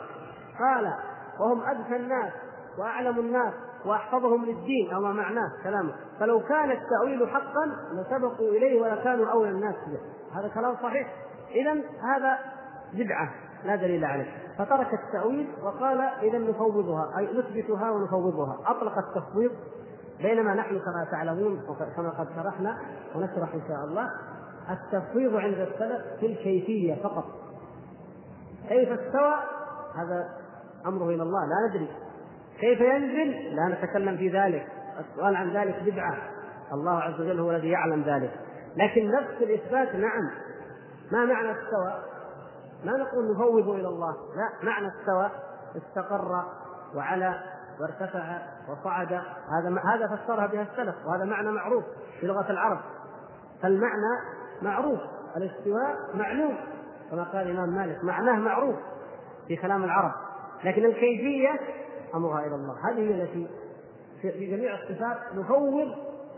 [0.58, 0.92] قال
[1.40, 2.32] وهم أذكى الناس
[2.78, 4.92] وأعلم الناس وأحفظهم للدين.
[4.94, 5.92] أو ما معناه كلامه.
[6.20, 10.00] فلو كان التأويل حقا لسبقوا إليه ولكانوا أولى الناس به.
[10.40, 11.14] هذا كلام صحيح.
[11.50, 12.38] إذا هذا
[12.92, 13.30] بدعة
[13.64, 14.32] لا دليل عليه.
[14.58, 17.18] فترك التأويل وقال إذا نفوضها.
[17.18, 18.58] أي نثبتها ونفوضها.
[18.66, 19.50] أطلق التفويض
[20.22, 22.78] بينما نحن كما تعلمون وكما قد شرحنا
[23.14, 24.10] ونشرح إن شاء الله.
[24.70, 27.24] التفويض عند السلف في الكيفية فقط.
[28.68, 29.34] كيف استوى؟
[29.96, 30.28] هذا
[30.86, 31.88] أمره إلى الله لا ندري.
[32.60, 34.66] كيف ينزل؟ لا نتكلم في ذلك.
[35.00, 36.16] السؤال عن ذلك بدعة.
[36.72, 38.30] الله عز وجل هو الذي يعلم ذلك.
[38.76, 40.30] لكن نفس الإثبات نعم.
[41.12, 42.02] ما معنى استوى؟
[42.84, 44.12] ما نقول نفوض إلى الله.
[44.12, 45.30] لا معنى استوى
[45.76, 46.44] استقر
[46.94, 47.34] وعلى
[47.80, 49.12] وارتفع وصعد.
[49.12, 51.84] هذا هذا فسرها بها السلف وهذا معنى معروف
[52.20, 52.78] في لغة العرب.
[53.62, 55.00] فالمعنى معروف
[55.36, 56.56] الاستواء معلوم.
[57.10, 58.76] كما قال الإمام مالك معناه معروف
[59.48, 60.12] في كلام العرب.
[60.64, 61.60] لكن الكيفية
[62.14, 62.74] أمرها إلى الله.
[62.90, 63.48] هذه هي التي
[64.22, 65.88] في جميع الصفات نفوض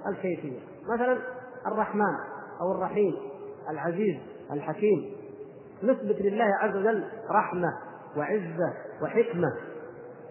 [0.07, 0.61] الكيفية.
[0.95, 1.19] مثلا
[1.67, 2.17] الرحمن
[2.61, 3.15] أو الرحيم
[3.71, 4.17] العزيز
[4.53, 5.17] الحكيم.
[5.83, 7.69] نثبت لله عز وجل رحمة
[8.17, 9.53] وعزة وحكمة.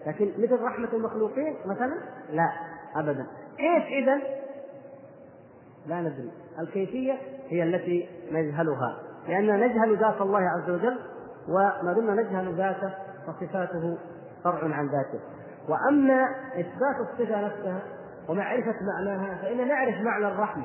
[0.06, 1.94] لكن مثل رحمة المخلوقين مثلا؟
[2.30, 2.52] لا
[2.96, 3.26] أبدا.
[3.56, 4.20] كيف إذا
[5.86, 6.30] لا ندري.
[6.60, 10.98] الكيفية هي التي نجهلها لأننا نجهل ذات الله عز وجل
[11.48, 12.94] وما دمنا نجهل ذاته
[13.26, 13.98] فصفاته
[14.44, 15.20] فرع عن ذاته.
[15.68, 17.82] وأما إثبات الصفة نفسها
[18.28, 20.64] ومعرفة معناها فإننا نعرف معنى الرحمة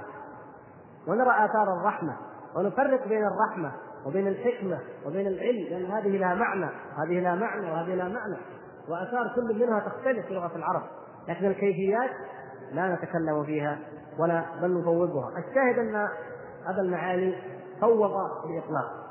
[1.08, 2.17] ونرى آثار الرحمة
[2.56, 3.71] ونفرق بين الرحمة
[4.06, 8.38] وبين الحكمة وبين العلم لأن هذه لها معنى وهذه لها معنى وهذه لها معنى
[8.89, 10.84] وآثار كل منها تختلف في لغة العرب.
[11.28, 12.10] لكن الكيفيات
[12.71, 13.78] لا نتكلم فيها.
[14.19, 15.30] ولا بل نفوضها.
[15.30, 15.95] الشاهد أن
[16.67, 17.36] هذا المعاني
[17.82, 18.12] فوض
[18.45, 19.08] الإطلاق.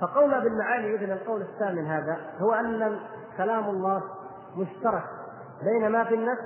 [0.00, 2.98] فقولنا بالمعاني إذن القول الثامن هذا هو أن
[3.36, 4.02] كلام الله
[4.56, 5.04] مشترك
[5.62, 6.42] بين ما في النفس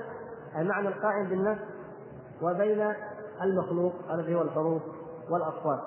[0.57, 1.61] المعنى القائم بالنفس
[2.41, 2.93] وبين
[3.41, 4.81] المخلوق الذي هو الحروف
[5.29, 5.79] والأصوات.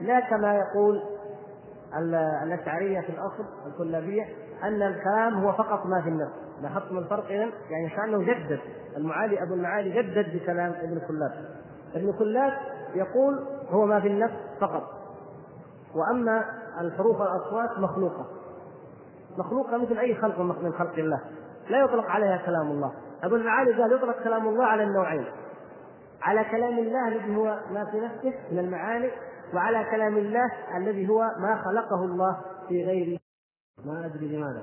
[0.00, 1.02] لا كما يقول
[2.42, 4.24] الأشعرية في الأصل الكلابية
[4.62, 6.32] أن الكلام هو فقط ما في النفس.
[6.62, 8.60] لاحظتم الفرق إذا يعني كأنه جدد.
[8.96, 11.32] المعالي أبو المعالي جدد بكلام ابن كلاب
[11.94, 12.52] ابن كلاب
[12.94, 14.82] يقول هو ما في النفس فقط.
[15.94, 16.44] وأما
[16.80, 18.26] الحروف والأصوات مخلوقة.
[19.38, 21.20] مخلوقة مثل أي خلق من خلق الله.
[21.70, 22.92] لا يطلق عليها كلام الله.
[23.22, 25.26] أبو المعالي قال يطلق كلام الله على النوعين.
[26.22, 29.10] على كلام الله الذي هو ما في نفسه من المعاني
[29.54, 33.18] وعلى كلام الله الذي هو ما خلقه الله في غيره
[33.84, 34.62] ما أدري لماذا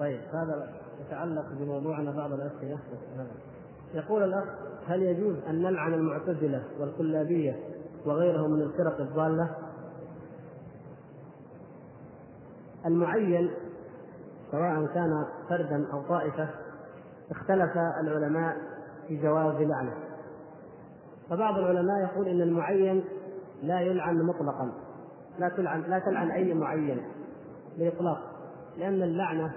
[0.00, 0.68] طيب هذا
[1.06, 2.78] يتعلق بموضوعنا بعض الأسئلة.
[3.94, 4.44] يقول الأخ
[4.86, 7.56] هل يجوز أن نلعن المعتزلة والكلابية
[8.06, 9.50] وغيرهم من الفرق الضالة؟
[12.86, 13.50] المعين
[14.50, 16.48] سواء كان فردا أو طائفة
[17.30, 18.56] اختلف العلماء
[19.08, 19.94] في جواز لعنه.
[21.30, 23.04] فبعض العلماء يقول إن المعين
[23.62, 24.72] لا يلعن مطلقا
[25.38, 27.02] لا تلعن لا تلعن أي معين
[27.78, 28.18] باطلاق
[28.76, 29.52] لأن اللعنة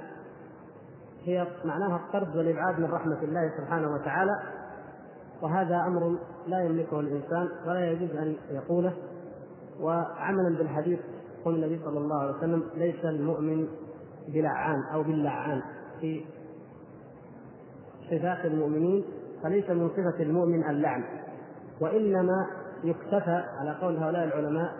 [1.24, 4.40] هي معناها الطرد والإبعاد من رحمة الله سبحانه وتعالى
[5.42, 8.94] وهذا أمر لا يملكه الإنسان ولا يجوز أن يقوله.
[9.80, 11.00] وعملا بالحديث
[11.46, 13.68] قول النبي صلى الله عليه وسلم ليس المؤمن
[14.28, 15.62] بلعان أو باللعان.
[16.02, 16.26] في
[18.12, 19.06] صفات المؤمنين
[19.44, 21.04] فليس من صفة المؤمن اللعن
[21.82, 22.48] وإنما
[22.84, 24.72] يكتفى على قول هؤلاء العلماء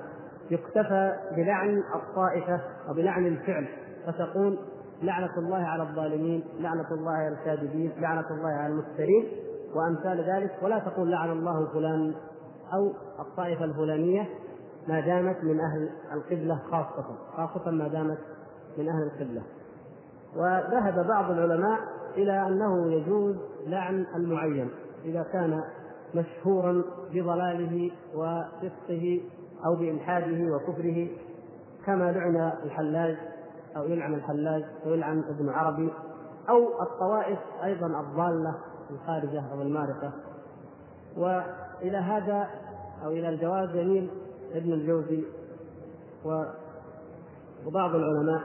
[0.52, 3.68] يكتفى بلعن الطائفة أو بلعن الفعل
[4.08, 4.60] فتقول
[5.02, 9.26] لعنة الله على الظالمين لعنة الله على الكاذبين لعنة الله على المفترين.
[9.76, 12.14] وأمثال ذلك ولا تقول لعن الله فلان
[12.74, 14.30] أو الطائفة الفلانية
[14.88, 17.06] ما دامت من أهل القبلة خاصة
[17.38, 18.18] خاصة ما دامت
[18.78, 19.42] من أهل القبلة.
[20.36, 21.80] وذهب بعض العلماء
[22.18, 23.36] إلى أنه يجوز
[23.68, 24.70] لعن المعين
[25.06, 25.64] إذا كان
[26.16, 26.84] مشهورا
[27.14, 29.22] بضلاله وفسقه
[29.66, 31.08] أو بإلحاده وكفره
[31.86, 33.18] كما لعن الحلاج
[33.78, 35.94] أو يلعن الحلاج ويلعن ابن عربي
[36.50, 38.56] أو الطوائف أيضا الضالة
[38.92, 40.14] الخارجة أو المارقه
[41.18, 42.48] وإلى هذا
[43.04, 44.10] أو إلى الجواز يميل
[44.54, 45.24] ابن الجوزي
[47.66, 48.42] وبعض العلماء.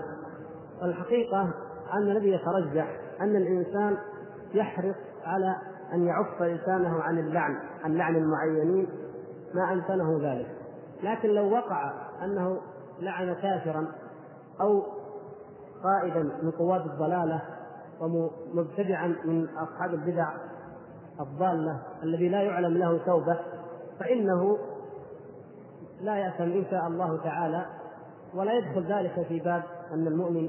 [0.82, 1.54] الحقيقة
[1.94, 3.96] أن الذي يترجح أن الإنسان
[4.54, 5.56] يحرص على
[5.92, 8.88] أن يعف لسانه عن اللعن عن لعن المعينين
[9.54, 10.56] ما أمكنه ذلك.
[11.02, 11.92] لكن لو وقع
[12.24, 12.60] أنه
[13.00, 13.86] لعن كافرا
[14.60, 14.82] أو
[15.86, 17.42] قائدا من قواد الضلالة
[18.00, 20.28] ومبتدعا من أصحاب البدع
[21.20, 23.38] الضالة الذي لا يعلم له توبة
[24.00, 24.58] فإنه
[26.00, 27.66] لا يأثم إن شاء الله تعالى
[28.34, 30.48] ولا يدخل ذلك في باب أن المؤمن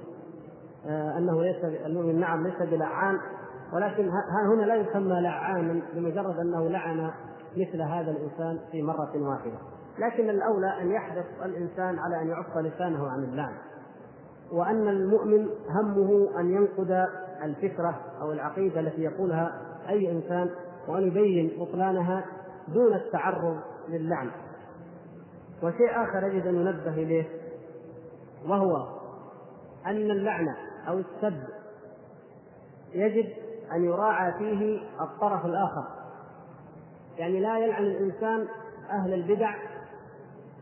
[0.86, 3.19] آه أنه ليس المؤمن نعم ليس بلعان
[3.73, 7.12] ولكن ها هنا لا يسمى لعانا بمجرد أنه لعن
[7.58, 9.58] مثل هذا الإنسان في مرة واحدة.
[10.00, 13.54] لكن الأولى أن يحرص الإنسان على أن يعف لسانه عن اللعن.
[14.51, 17.07] وأن المؤمن همه أن ينقد
[17.43, 20.49] الفكرة أو العقيدة التي يقولها أي إنسان
[20.88, 22.25] وأن يبين بطلانها
[22.67, 24.31] دون التعرض للعن.
[25.63, 27.25] وشيء آخر يجب أن ينبه إليه
[28.47, 28.88] وهو
[29.86, 30.57] أن اللعنه
[30.88, 31.43] أو السب
[32.93, 33.29] يجب
[33.71, 35.83] أن يراعى فيه الطرف الآخر.
[37.17, 38.47] يعني لا يلعن الإنسان
[38.89, 39.56] أهل البدع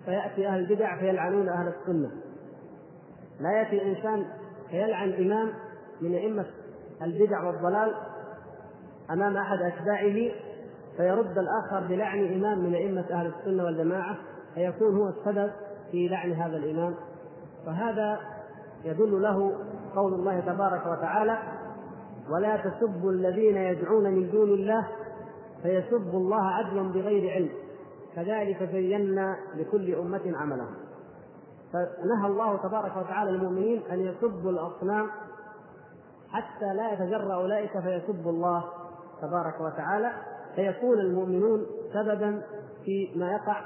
[0.06, 2.12] فيأتي أهل البدع فيلعنون أهل السنة.
[3.40, 4.26] لا يأتي إنسان
[4.70, 5.54] فيلعن إمام
[6.02, 6.46] من أئمة
[7.02, 7.94] البدع والضلال
[9.12, 10.32] أمام أحد أتباعه
[10.98, 14.18] فيرد الآخر بلعن إمام من أئمة أهل السنة والجماعة
[14.56, 15.52] فيكون هو السبب
[15.92, 16.96] في لعن هذا الإمام.
[17.66, 18.20] فهذا
[18.84, 19.52] يدل له
[19.96, 21.38] قول الله تبارك وتعالى
[22.30, 24.88] ولا تسبوا الذين يدعون من دون الله
[25.64, 27.50] فيسبوا الله عدلا بغير علم
[28.16, 30.76] كذلك زينا لكل أمة عملهم.
[31.76, 35.08] فنهى الله تبارك وتعالى المؤمنين أن يسبوا الأصنام
[36.30, 38.64] حتى لا يتجرأ أولئك فيسبوا الله
[39.22, 40.12] تبارك وتعالى.
[40.56, 42.42] فيكون المؤمنون سببا
[42.86, 43.62] في ما يقع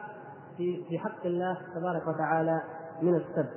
[0.58, 2.62] في في حق الله تبارك وتعالى
[3.02, 3.50] من السب.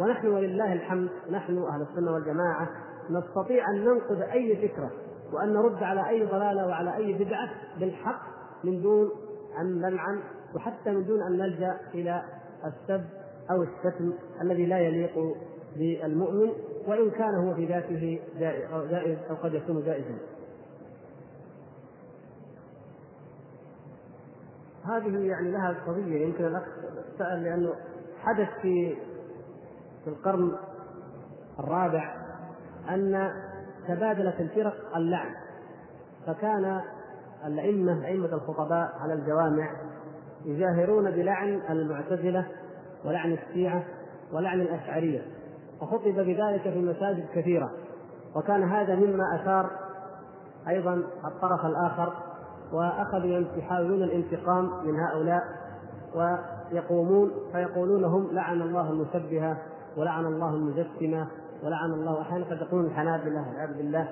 [0.00, 2.68] ونحن ولله الحمد نحن أهل السنة والجماعة
[3.10, 4.90] نستطيع أن ننقذ أي فكرة
[5.32, 7.48] وأن نرد على أي ضلالة وعلى أي بدعة
[7.80, 8.20] بالحق
[8.64, 9.10] من دون
[9.60, 10.20] أن نلعن
[10.54, 12.22] وحتى من دون أن نلجأ إلى
[12.64, 13.04] السب
[13.50, 15.36] أو الشتم الذي لا يليق
[15.76, 16.52] بالمؤمن
[16.86, 18.20] وإن كان هو في ذاته
[18.90, 20.18] جائز أو قد يكون جائزا.
[24.84, 26.62] هذه يعني لها قضية يمكن الأخ
[27.18, 27.74] سأل لأنه
[28.20, 28.96] حدث في
[30.04, 30.56] في القرن
[31.58, 32.14] الرابع
[32.90, 33.30] أن
[33.88, 35.34] تبادلت الفرق اللعن
[36.26, 36.80] فكان
[37.46, 39.70] الأئمة أئمة الخطباء على الجوامع
[40.44, 42.46] يجاهرون بلعن المعتزلة
[43.04, 43.84] ولعن الشيعة
[44.32, 45.22] ولعن الأشعرية
[45.82, 47.70] وخطب بذلك في مساجد كثيرة
[48.36, 49.70] وكان هذا مما أثار
[50.68, 52.12] أيضا الطرف الآخر
[52.72, 55.42] وأخذوا يحاولون الانتقام من هؤلاء
[56.14, 59.56] ويقومون فيقولون هم لعن الله المشبهة
[59.96, 61.28] ولعن الله المجسمة
[61.64, 64.08] ولعن الله أحيانا قد يقولون الحنابلة والعياذ بالله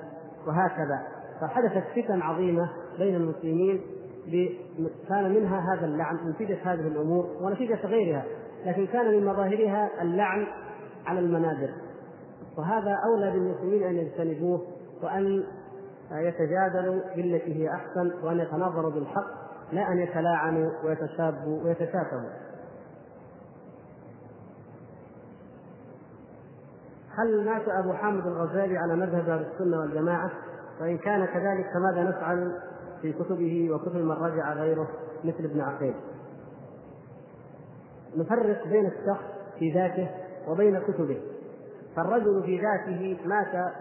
[0.46, 1.02] وهكذا.
[1.40, 3.80] فحدثت فتن عظيمة بين المسلمين
[5.08, 8.24] كان منها هذا اللعن نتيجة هذه الأمور ونتيجة غيرها.
[8.66, 10.46] لكن كان من مظاهرها اللعن
[11.06, 11.70] على المنابر
[12.58, 14.66] وهذا أولى بالمسلمين أن يجتنبوه
[15.02, 15.44] وأن
[16.12, 19.26] يتجادلوا بالتي هي أحسن وأن يتناظروا بالحق
[19.72, 22.30] لا أن يتلاعنوا ويتشابوا ويتشاكموا
[27.18, 30.30] هل مات أبو حامد الغزالي على مذهب أهل السنة والجماعة؟
[30.80, 32.60] وإن كان كذلك فماذا نفعل
[33.02, 34.88] في كتبه وكتب من رجع غيره
[35.24, 35.94] مثل ابن عقيل؟
[38.16, 39.24] نفرق بين الشخص
[39.58, 40.10] في ذاته
[40.48, 41.20] وبين كتبه.
[41.96, 43.72] فالرجل في ذاته مات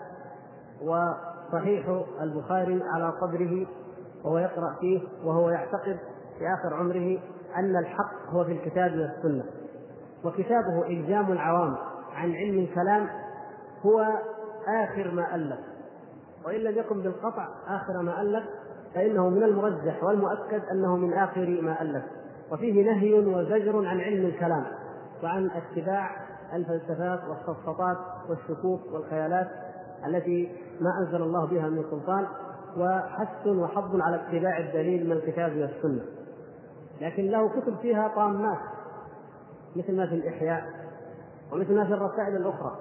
[0.82, 3.68] وصحيح البخاري على قدره
[4.24, 5.98] وهو يقرأ فيه وهو يعتقد
[6.40, 7.20] في آخر عمره
[7.56, 9.44] أن الحق هو في الكتاب والسنة.
[10.24, 11.76] وكتابه إلزام العوام
[12.14, 13.08] عن علم الكلام
[13.86, 14.06] هو
[14.68, 15.60] آخر ما ألف.
[16.46, 18.44] وإن لم يكن بالقطع آخر ما ألف
[18.96, 22.04] فإنه من المرجح والمؤكد أنه من آخر ما ألف.
[22.52, 24.66] وفيه نهي وزجر عن علم الكلام
[25.24, 26.12] وعن اتباع
[26.54, 27.98] الفلسفات والسفسطات
[28.30, 29.48] والشكوك والخيالات
[30.06, 32.28] التي ما أنزل الله بها من سلطان
[32.78, 36.06] وحث وحض على اتباع الدليل من الكتاب والسنة.
[37.02, 38.58] لكن له كتب فيها طامات
[39.76, 40.66] مثل ما في الإحياء
[41.54, 42.76] ومثل ما في الرسائل الأخرى.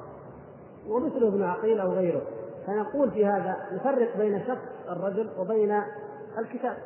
[0.88, 2.22] ومثله ابن عقيل أو غيره.
[2.66, 5.82] فنقول في هذا نفرق بين شخص الرجل وبين
[6.38, 6.76] الكتاب.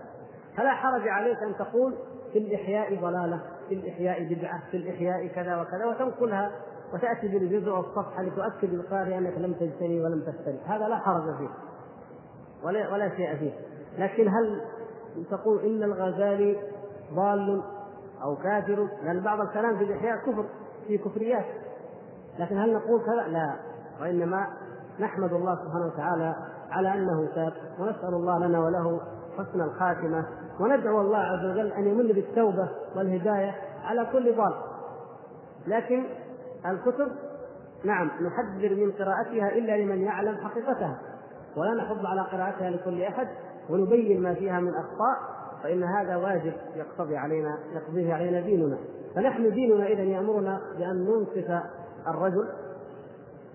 [0.57, 1.95] فلا حرج عليك أن تقول
[2.33, 6.53] في الإحياء ضلالة في الإحياء بدعة في الإحياء كذا وكذا وتنقلها
[6.95, 11.49] وتأتي بالجزء والصفحة لتؤكد للقارئ أنك لم تجتني ولم تفتري هذا لا حرج فيه
[12.65, 13.53] ولا ولا شيء فيه.
[13.99, 14.61] لكن هل
[15.31, 16.57] تقول إن الغزالي
[17.15, 17.63] ضال
[18.23, 20.45] أو كافر؟ لأن بعض الكلام في الإحياء كفر
[20.87, 21.45] في كفريات.
[22.39, 23.57] لكن هل نقول كذا؟ لا.
[24.01, 24.47] وإنما
[25.01, 26.35] نحمد الله سبحانه وتعالى
[26.71, 29.01] على أنه تاب ونسأل الله لنا وله
[29.39, 30.27] حسن الخاتمة.
[30.61, 33.55] وندعو الله عز وجل أن يمن بالتوبة والهداية
[33.85, 34.55] على كل ضال.
[35.67, 36.05] لكن
[36.67, 37.09] الكتب
[37.85, 40.99] نعم نحذر من قراءتها إلا لمن يعلم حقيقتها
[41.57, 43.29] ولا نحض على قراءتها لكل أحد
[43.71, 48.79] ونبين ما فيها من أخطاء فإن هذا واجب يقتضي علينا يقضيه علينا ديننا.
[49.15, 51.63] فنحن ديننا إذا يأمرنا بأن ننصف
[52.09, 52.49] الرجل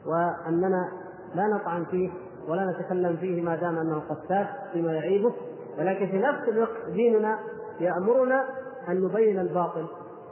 [0.06, 0.91] وأننا
[1.36, 2.10] لا نطعن فيه
[2.47, 5.34] ولا نتكلم فيه ما دام أنه قتال فيما يعيبه.
[5.80, 7.39] ولكن في نفس الوقت ديننا
[7.80, 8.45] يأمرنا
[8.89, 9.88] أن نبين الباطل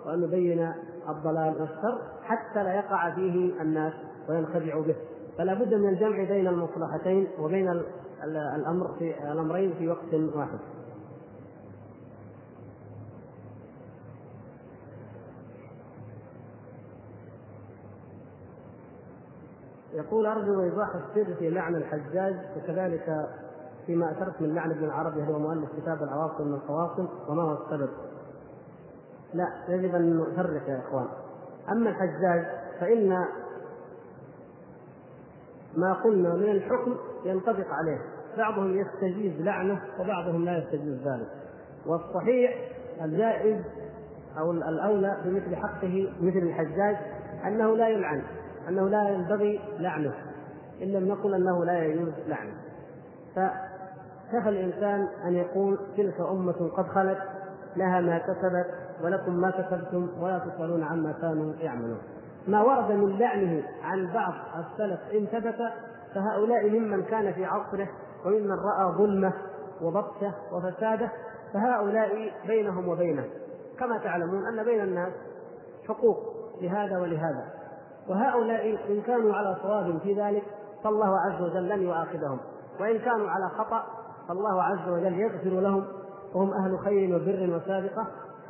[0.06, 0.74] وأن نبين
[1.10, 3.94] الضلال والشر حتى لا يقع فيه الناس
[4.30, 4.96] وينخدعوا به.
[5.38, 7.82] فلا بد من الجمع بين المصلحتين وبين
[8.56, 10.60] الأمر في الأمرين في وقت واحد.
[19.94, 23.30] يقول أرجو إيضاح السر في لعن الحجاج وكذلك
[23.86, 27.90] فيما أشرت من لعن ابن العربي هو مؤلف كتاب العواصم من الخواصم وما هو السبب؟
[29.34, 31.08] لا يجب أن نفرق يا إخوان.
[31.72, 32.46] أما الحجاج
[32.80, 33.26] فإن
[35.78, 38.00] ما قلنا من الحكم ينطبق عليه.
[38.38, 41.28] بعضهم يستجيز لعنه وبعضهم لا يستجيز ذلك.
[41.86, 42.72] والصحيح
[43.02, 43.62] الجائز
[44.38, 46.98] أو الأولى بمثل حقه مثل الحجاج
[47.48, 48.24] أنه لا يلعن
[48.70, 50.14] أنه لا ينبغي لعنه
[50.82, 52.54] إن لم نقل أنه لا يجوز لعنه.
[54.32, 57.18] كفى الإنسان أن يقول تلك أمة قد خلت
[57.76, 58.66] لها ما كسبت
[59.04, 62.02] ولكم ما كسبتم ولا تسألون عما كانوا يعملون.
[62.48, 65.58] ما ورد من لعنه عن بعض السلف إن ثبت
[66.16, 67.88] فهؤلاء ممن كان في عصره
[68.26, 69.34] وممن رأى ظلمه
[69.82, 71.12] وبطشه وفساده
[71.54, 73.26] فهؤلاء بينهم وبينه.
[73.80, 75.14] كما تعلمون أن بين الناس
[75.88, 76.18] حقوق
[76.62, 77.46] لهذا ولهذا.
[78.10, 80.44] وهؤلاء إن كانوا على صواب في ذلك
[80.84, 82.40] فالله عز وجل لن يؤاخذهم.
[82.80, 83.84] وإن كانوا على خطأ
[84.32, 85.84] فالله عز وجل يغفر لهم
[86.36, 88.08] وهم أهل خير وبر وسابقة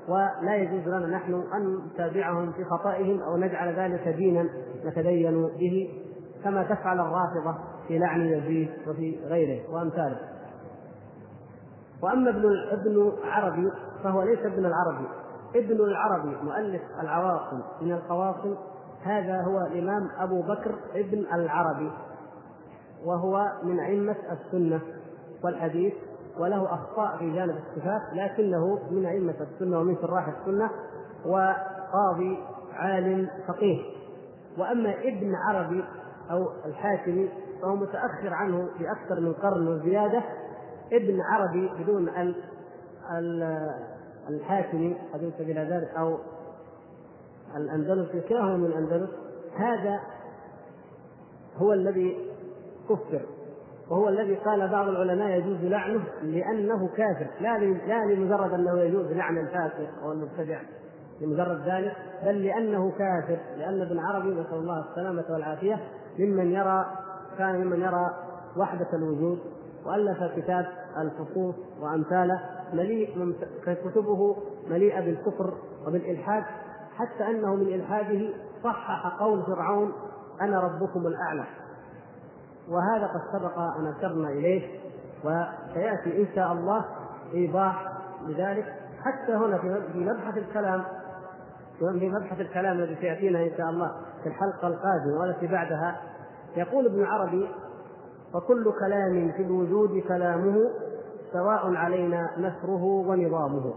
[0.07, 4.49] ولا يجوز لنا نحن أن نتابعهم في خطئهم أو نجعل ذلك دينا
[4.85, 6.03] نتدين به
[6.43, 7.57] كما تفعل الرافضة
[7.87, 10.19] في لعن يزيد وفي غيره وأمثاله.
[12.03, 13.71] وأما ابن ابن عربي
[14.03, 15.07] فهو ليس ابن العربي
[15.55, 17.61] ابن العربي مؤلف العواصم.
[17.81, 18.55] من القواصم
[19.03, 21.91] هذا هو الإمام أبو بكر ابن العربي
[23.05, 24.81] وهو من أئمة السنة.
[25.43, 25.93] والحديث
[26.39, 30.69] وله أخطاء في جانب الصفات لكنه من أئمة السنة ومن شراح السنة
[31.25, 32.37] وقاضي
[32.73, 33.81] عالم فقيه.
[34.57, 35.83] وأما ابن عربي
[36.31, 37.29] أو الحاكمي
[37.61, 40.23] فهو متأخر عنه في أكثر من قرن وزيادة
[40.93, 42.35] ابن عربي بدون ال
[45.21, 46.17] ينسب إلى ذلك أو
[47.55, 49.09] الأندلسي كلاهما من الأندلس.
[49.55, 49.99] هذا
[51.57, 52.29] هو الذي
[52.89, 53.21] كفر
[53.91, 57.27] وهو الذي قال بعض العلماء يجوز لعنه لأنه كافر.
[57.41, 60.59] لا لا لمجرد أنه يجوز لعن الفاسق أو المبتدع
[61.21, 63.37] لمجرد ذلك بل لأنه كافر.
[63.57, 65.79] لأن ابن عربي نسأل الله السلامة والعافية
[66.19, 66.85] ممن يرى
[67.37, 68.09] كان ممن يرى
[68.57, 69.39] وحدة الوجود
[69.85, 70.65] وألف كتاب
[70.97, 72.39] الفصوص وأمثاله
[72.73, 73.35] مليء
[73.65, 74.35] كتبه
[74.69, 75.53] مليئه بالكفر
[75.87, 76.43] وبالإلحاد
[76.95, 78.29] حتى أنه من إلحاده
[78.63, 79.93] صحح قول فرعون
[80.41, 81.45] أنا ربكم الأعلى.
[82.69, 84.79] وهذا قد سبق أن أشرنا إليه
[85.23, 86.85] وسيأتي إن شاء الله
[87.33, 87.91] إيضاح
[88.27, 88.65] لذلك.
[89.03, 89.57] حتى هنا
[89.93, 90.83] في مبحث الكلام
[91.79, 93.91] في مبحث الكلام الذي سيأتينا إن شاء الله
[94.23, 96.01] في الحلقة القادمة والتي بعدها
[96.55, 97.49] يقول ابن عربي
[98.35, 100.55] وكل كلام في الوجود كلامه
[101.33, 103.73] سواء علينا نثره ونظامه.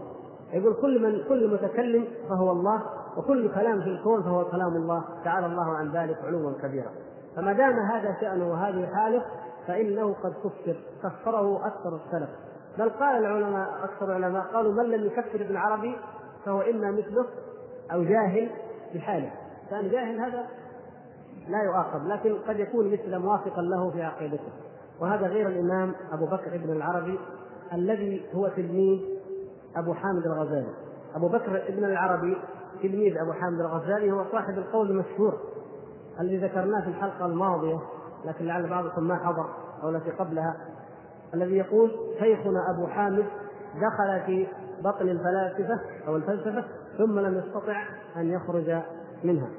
[0.53, 2.81] يقول كل من كل متكلم فهو الله
[3.17, 6.91] وكل كلام في الكون فهو كلام الله تعالى الله عن ذلك علوا كبيرا.
[7.35, 9.25] فما دام هذا شأنه وهذه حاله
[9.67, 12.29] فإنه قد كفر كفره أكثر السلف.
[12.77, 15.97] بل قال العلماء أكثر العلماء قالوا من لم يكفر ابن عربي
[16.45, 17.25] فهو إما مثله
[17.93, 18.49] أو جاهل
[18.95, 19.31] بحاله.
[19.69, 20.45] كان جاهل هذا
[21.47, 24.51] لا يؤاخذ لكن قد يكون مثل موافقا له في عقيدته.
[25.01, 27.19] وهذا غير الإمام أبو بكر ابن العربي
[27.73, 28.99] الذي هو تلميذ
[29.75, 30.73] أبو حامد الغزالي.
[31.15, 32.37] أبو بكر ابن العربي
[32.81, 35.39] تلميذ أبو حامد الغزالي هو صاحب القول المشهور.
[36.19, 37.79] الذي ذكرناه في الحلقة الماضية
[38.25, 39.49] لكن لعل بعضكم ما حضر
[39.83, 40.55] أو التي قبلها
[41.33, 43.25] الذي يقول شيخنا أبو حامد
[43.75, 44.47] دخل في
[44.81, 46.65] بطن الفلاسفة أو الفلسفة
[46.97, 47.83] ثم لم يستطع
[48.17, 48.81] أن يخرج
[49.23, 49.49] منها.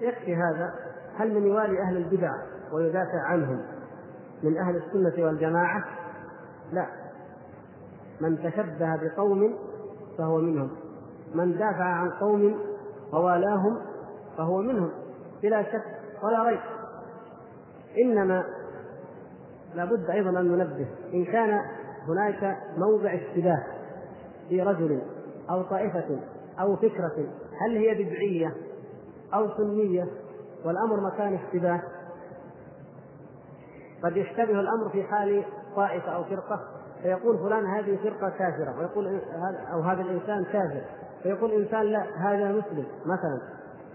[0.00, 0.74] يكفي هذا
[1.16, 2.30] هل من يوالي أهل البدع
[2.72, 3.62] ويدافع عنهم
[4.42, 5.84] من أهل السنة والجماعة؟
[6.72, 6.86] لا.
[8.20, 9.58] من تشبه بقوم
[10.18, 10.70] فهو منهم.
[11.34, 12.58] من دافع عن قوم
[13.12, 13.78] ووالاهم
[14.36, 14.90] فهو منهم
[15.42, 15.84] بلا شك
[16.22, 16.60] ولا ريب.
[17.98, 18.44] إنما
[19.74, 21.60] لابد أيضا أن ننبه إن كان
[22.08, 23.64] هناك موضع اشتباه
[24.48, 25.02] في رجل
[25.50, 26.20] أو طائفة
[26.60, 27.26] أو فكرة
[27.60, 28.54] هل هي بدعية
[29.34, 30.06] أو سنية
[30.64, 31.82] والأمر مكان اشتباه؟
[34.04, 35.44] قد يشتبه الأمر في حال
[35.76, 36.60] طائفة أو فرقة
[37.02, 39.20] فيقول فلان هذه فرقة كافرة ويقول
[39.72, 40.84] أو هذا الإنسان كافر.
[41.24, 43.40] فيقول إنسان لا هذا مسلم مثلا.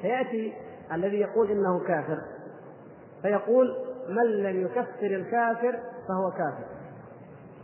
[0.01, 0.53] فيأتي
[0.93, 2.17] الذي يقول إنه كافر.
[3.21, 3.75] فيقول
[4.09, 6.65] من لم يكفر الكافر فهو كافر.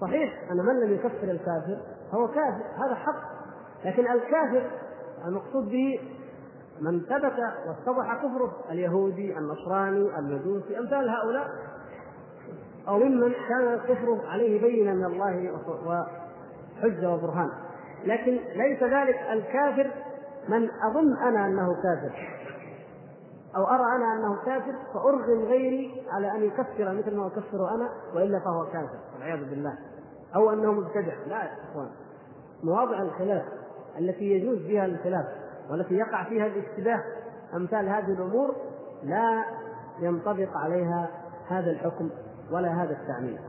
[0.02, 1.78] صحيح أن من لم يكفر الكافر
[2.12, 3.36] فهو كافر هذا حق.
[3.86, 4.72] لكن الكافر
[5.28, 6.00] المقصود به
[6.82, 11.48] من ثبت واتضح كفره اليهودي النصراني المجوسي أمثال هؤلاء.
[12.88, 17.50] أو ممن كان الكفر عليه بينا من الله وحجة وبرهان.
[18.06, 19.92] لكن ليس ذلك الكافر
[20.50, 22.36] من أظن أنا أنه كافر.
[23.56, 28.40] أو أرى أنا أنه كافر فأرغم غيري على أن يكفر مثل ما أكفر أنا وإلا
[28.40, 29.00] فهو كافر.
[29.14, 29.78] والعياذ بالله.
[30.36, 31.14] أو أنه مبتدع.
[31.28, 31.90] لا يا إخوان.
[32.64, 33.44] مواضع الخلاف
[34.00, 35.26] التي يجوز فيها الخلاف
[35.70, 37.04] والتي يقع فيها الاشتباه
[37.54, 38.56] أمثال هذه الأمور
[39.04, 39.44] لا
[40.00, 41.10] ينطبق عليها
[41.48, 42.10] هذا الحكم
[42.52, 43.40] ولا هذا التعميم.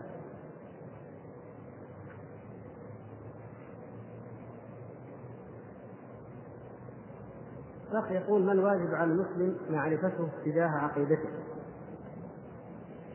[7.93, 11.29] الأخ يقول ما الواجب على المسلم معرفته تجاه عقيدته؟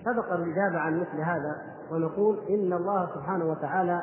[0.06, 1.56] سبق الإجابة عن مثل هذا
[1.92, 4.02] ونقول إن الله سبحانه وتعالى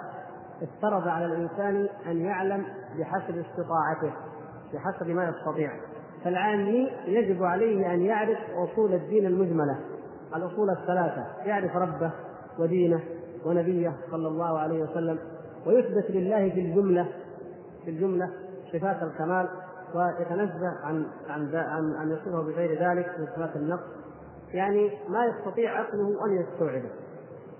[0.63, 2.65] افترض على الإنسان أن يعلم
[2.99, 4.13] بحسب استطاعته
[4.75, 5.73] بحسب ما يستطيع
[6.25, 9.79] فالعامي يجب عليه أن يعرف أصول الدين المجملة
[10.37, 12.13] الأصول الثلاثة يعرف ربه
[12.59, 13.01] ودينه
[13.45, 15.19] ونبيه صلى الله عليه وسلم
[15.67, 17.09] ويثبت لله في الجملة
[17.85, 18.31] في الجملة
[18.73, 19.49] صفات الكمال
[19.95, 23.89] ويتنزه عن عن عن ان يصفه بغير ذلك من صفات النقص.
[24.53, 26.91] يعني ما يستطيع عقله أن يستوعبه.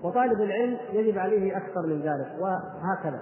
[0.03, 3.21] وطالب العلم يجب عليه أكثر من ذلك وهكذا.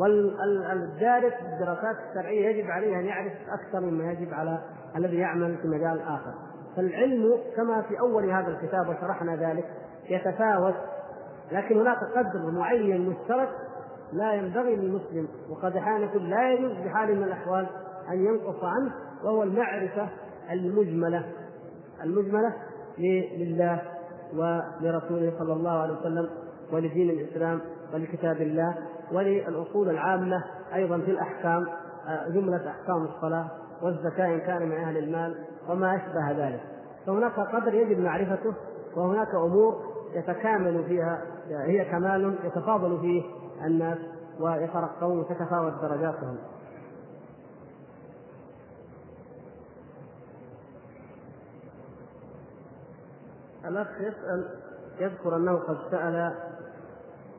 [0.00, 4.58] والدارس بالدراسات الشرعية يجب عليه أن يعرف أكثر مما يجب على
[4.96, 6.34] الذي يعمل في مجال آخر.
[6.76, 9.64] فالعلم كما في أول هذا الكتاب وشرحنا ذلك
[10.10, 10.74] يتفاوت
[11.52, 13.48] لكن هناك قدر معين مشترك
[14.12, 17.66] لا ينبغي للمسلم وقد أحيانا لا يجوز بحال من الأحوال
[18.10, 18.92] أن ينقص عنه
[19.24, 20.08] وهو المعرفة
[20.50, 21.24] المجملة
[22.04, 22.54] المجملة
[23.38, 23.82] لله
[24.36, 26.30] ولرسوله صلى الله عليه وسلم
[26.72, 27.60] ولدين الإسلام
[27.94, 28.74] ولكتاب الله
[29.12, 30.44] وللأصول العامة
[30.74, 31.66] أيضا في الأحكام
[32.08, 33.50] آه، جملة أحكام الصلاة
[33.82, 35.34] والزكاة إن كان من أهل المال
[35.68, 36.60] وما أشبه ذلك.
[37.06, 38.54] فهناك قدر يجب معرفته
[38.96, 39.74] وهناك أمور
[40.14, 43.22] يتكامل فيها هي كمال يتفاضل فيه
[43.66, 43.98] الناس
[44.40, 46.36] ويترقون وتتفاوت درجاتهم.
[53.68, 54.48] الأخ يسأل
[55.00, 56.32] يذكر أنه قد سأل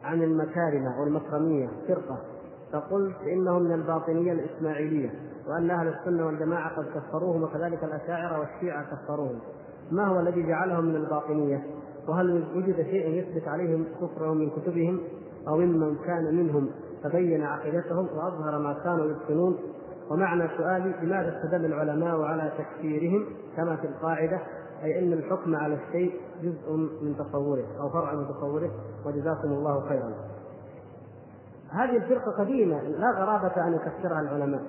[0.04, 2.18] عن المكارمة والمكرمية فرقة.
[2.74, 5.10] فقلت إنهم من الباطنية الإسماعيلية
[5.48, 9.40] وأن أهل السنة والجماعة قد كفروهم وكذلك الأشاعرة والشيعة كفروهم.
[9.92, 11.64] ما هو الذي جعلهم من الباطنية؟
[12.08, 15.00] وهل وجد شيء يثبت عليهم كفرهم من كتبهم؟
[15.48, 16.70] أو ممن كان منهم
[17.04, 19.58] فبين عقيدتهم وأظهر ما كانوا يبطنون
[20.10, 24.40] ومعنى سؤالي لماذا استدل العلماء على تكفيرهم كما في القاعدة؟
[24.84, 28.72] أي أن الحكم على الشيء جزء من تصوره أو فرع من تصوره
[29.06, 30.14] وجزاكم الله خيرا.
[31.72, 34.62] هذه الفرقة قديمة لا غرابة أن يكفرها العلماء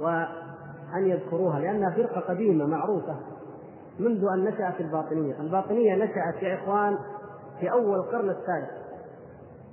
[0.00, 3.16] وأن يذكروها لأنها فرقة قديمة معروفة
[3.98, 5.40] منذ أن نشأت الباطنية.
[5.40, 6.98] الباطنية نشأت يا إخوان
[7.60, 8.70] في أول القرن الثالث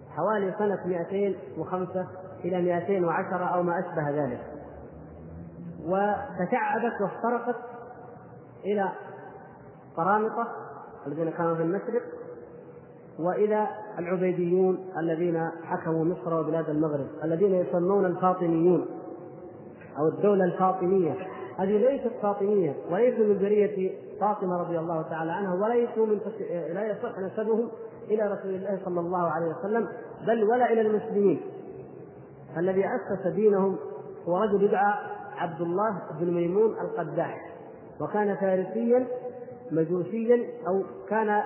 [0.09, 2.07] حوالي سنة 205
[2.45, 4.41] إلى 210 أو ما أشبه ذلك.
[5.85, 7.55] وتشعبت وافترقت
[8.65, 8.91] إلى
[9.97, 10.47] قرامطة
[11.07, 12.01] الذين كانوا في المشرق
[13.19, 13.67] وإلى
[13.99, 18.85] العبيديون الذين حكموا مصر وبلاد المغرب الذين يسمون الفاطميون
[19.97, 21.15] أو الدولة الفاطمية.
[21.57, 26.19] هذه ليست فاطمية وليسوا من ذرية فاطمة رضي الله تعالى عنها وليسوا من
[26.73, 27.69] لا يصح نسبهم
[28.09, 29.87] إلى رسول الله صلى الله عليه وسلم
[30.27, 31.41] بل ولا إلى المسلمين.
[32.57, 33.77] الذي أسس دينهم
[34.27, 34.93] هو رجل يدعى
[35.37, 37.51] عبد الله بن ميمون القداح
[38.01, 39.07] وكان فارسيا
[39.71, 41.41] مجوسيا أو كان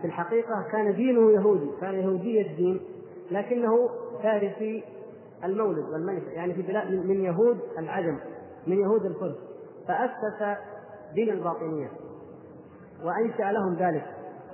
[0.00, 2.80] في الحقيقة كان دينه يهودي كان يهودي الدين
[3.30, 3.88] لكنه
[4.22, 4.84] فارسي
[5.44, 8.18] المولد والمنشأ يعني في بلاد من يهود العجم
[8.66, 9.36] من يهود الفرس
[9.88, 10.58] فأسس
[11.14, 11.90] دين الباطنية
[13.04, 14.04] وأنشأ لهم ذلك.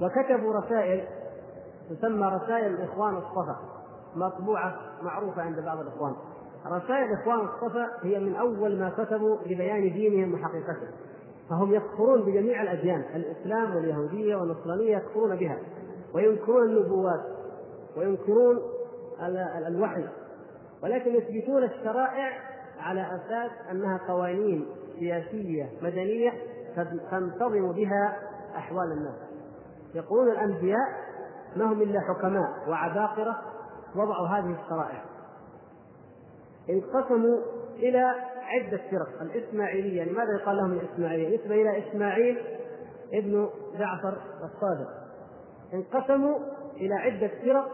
[0.03, 1.05] وكتبوا رسائل
[1.91, 3.57] تسمى رسائل الإخوان الصفا
[4.17, 6.15] مطبوعة معروفة عند بعض الإخوان.
[6.67, 10.89] رسائل اخوان الصفا هي من أول ما كتبوا لبيان دينهم وحقيقته
[11.51, 15.59] فهم يكفرون بجميع الأديان الإسلام واليهودية والنصرانية يكفرون بها
[16.15, 17.21] وينكرون النبوات
[17.97, 18.59] وينكرون
[19.67, 20.05] الوحي
[20.83, 22.31] ولكن يثبتون الشرائع
[22.81, 24.67] على أساس أنها قوانين
[24.99, 26.33] سياسية مدنية
[27.11, 28.17] تنتظم بها
[28.57, 29.19] أحوال الناس.
[29.95, 30.89] يقولون الأنبياء
[31.57, 33.43] ما هم إلا حكماء وعباقرة
[33.97, 35.05] وضعوا هذه الشرائع.
[36.71, 37.39] انقسموا
[37.77, 38.15] إلى
[38.49, 39.23] عدة فرق.
[39.23, 42.39] الإسماعيلية لماذا يقال لهم الإسماعيلية؟ نسبة إلى إسماعيل
[43.13, 44.89] ابن جعفر الصادق.
[45.75, 46.39] انقسموا
[46.77, 47.69] إلى عدة فرق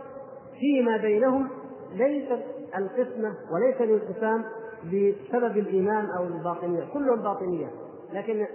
[0.61, 1.49] فيما بينهم
[1.93, 2.45] ليست
[2.77, 4.45] القسمة وليس الانقسام
[4.85, 6.85] بسبب الإيمان أو الباطنية.
[6.93, 7.71] كلهم باطنية
[8.13, 8.47] لكن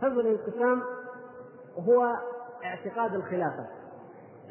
[0.00, 0.82] سبب الانقسام
[1.78, 2.06] هو
[2.64, 3.66] اعتقاد الخلافة.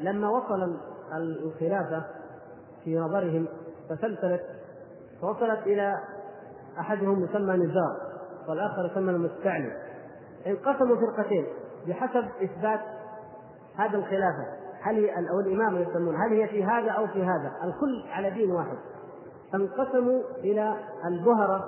[0.00, 0.76] لما وصل
[1.16, 2.04] الخلافة
[2.84, 3.48] في نظرهم
[3.88, 4.42] تسلسلت
[5.22, 5.98] وصلت إلى
[6.80, 7.96] أحدهم يسمى نزار
[8.48, 9.72] والآخر يسمى المستعلي.
[10.46, 11.46] انقسموا فرقتين
[11.88, 12.80] بحسب إثبات
[13.76, 14.46] هذا الخلافه
[14.80, 18.50] هل هي أو الامامه يسمون هل هي في هذا أو في هذا؟ الكل على دين
[18.50, 18.76] واحد.
[19.52, 21.64] فانقسموا إلى البهرة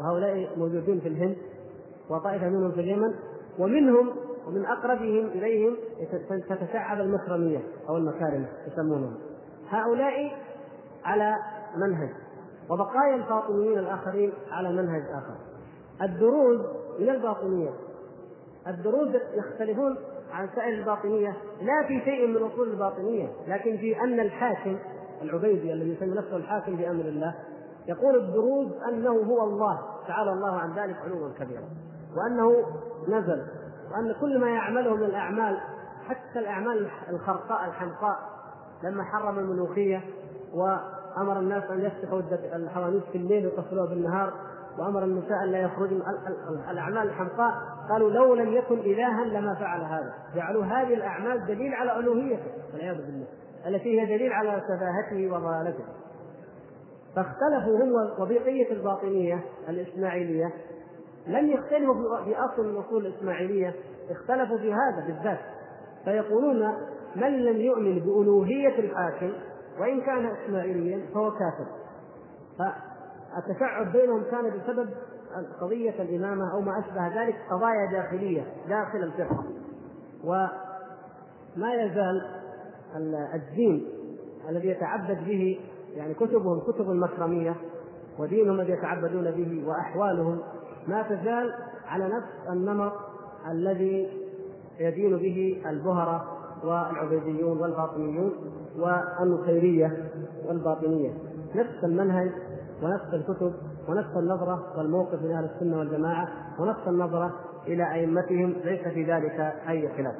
[0.00, 1.36] وهؤلاء موجودين في الهند
[2.10, 3.14] وطائفة منهم في اليمن
[3.58, 4.10] ومنهم
[4.46, 5.76] ومن أقربهم إليهم
[6.48, 7.58] تتشعب المكرمية
[7.88, 9.14] أو المكارم يسمونهم.
[9.70, 10.36] هؤلاء
[11.04, 11.36] على
[11.76, 12.10] منهج.
[12.70, 15.34] وبقايا الفاطميين الآخرين على منهج آخر.
[16.02, 16.60] الدروز
[16.98, 17.70] من الباطنية.
[18.66, 19.96] الدروز يختلفون
[20.32, 21.36] عن سائر الباطنية.
[21.62, 23.28] لا في شيء من أصول الباطنية.
[23.48, 24.78] لكن في ان الحاكم
[25.22, 27.34] العبيدي الذي يسمي نفسه الحاكم بأمر الله
[27.88, 31.68] يقول الدروز أنه هو الله تعالى الله عن ذلك علوا كبيرا.
[32.16, 32.66] وأنه
[33.08, 33.46] نزل.
[33.90, 35.60] وأن كل ما يعمله من الأعمال
[36.08, 38.16] حتى الأعمال الخرقاء الحمقاء
[38.84, 40.02] لما حرم الملوخية
[41.16, 42.22] وامر الناس أن يفتحوا
[42.54, 44.32] الحوانيت في الليل ويقفلوها بالنهار
[44.78, 46.02] وأمر النساء أن لا يخرجن
[46.70, 47.54] الأعمال الحمقاء.
[47.90, 50.14] قالوا لو لم يكن إلها لما فعل هذا.
[50.34, 53.26] جعلوا هذه الأعمال دليل على ألوهيته والعياذ بالله
[53.66, 55.84] التي هي دليل على سفاهته وضلالته.
[57.16, 60.50] فاختلفوا هم وبقية الباطنية الإسماعيلية.
[61.26, 63.74] لم يختلفوا في أصل من أصول الإسماعيلية
[64.10, 65.40] اختلفوا في هذا بالذات.
[66.04, 66.72] فيقولون
[67.16, 69.32] من لم يؤمن بألوهية الحاكم
[69.80, 71.66] وإن كان إسماعيليا فهو كافر.
[72.58, 74.90] فالتشعب بينهم كان بسبب
[75.60, 79.44] قضية الإمامة أو ما أشبه ذلك قضايا داخلية داخل الفقه.
[80.24, 82.22] وما يزال
[83.34, 83.86] الدين
[84.48, 85.60] الذي يتعبد به
[85.94, 87.56] يعني كتبهم كتب المكرمية
[88.18, 90.40] ودينهم الذي يتعبدون به وأحوالهم
[90.88, 91.54] ما تزال
[91.86, 92.92] على نفس النمط
[93.50, 94.24] الذي
[94.80, 96.33] يدين به البهرة
[96.64, 98.32] والعبيديون والباطنيون
[98.78, 100.10] والنصيرية
[100.46, 101.12] والباطنية.
[101.54, 102.30] نفس المنهج
[102.82, 103.52] ونفس الكتب
[103.88, 107.32] ونفس النظرة والموقف من أهل السنة والجماعة ونفس النظرة
[107.66, 110.14] إلى أئمتهم ليس في ذلك أي خلاف.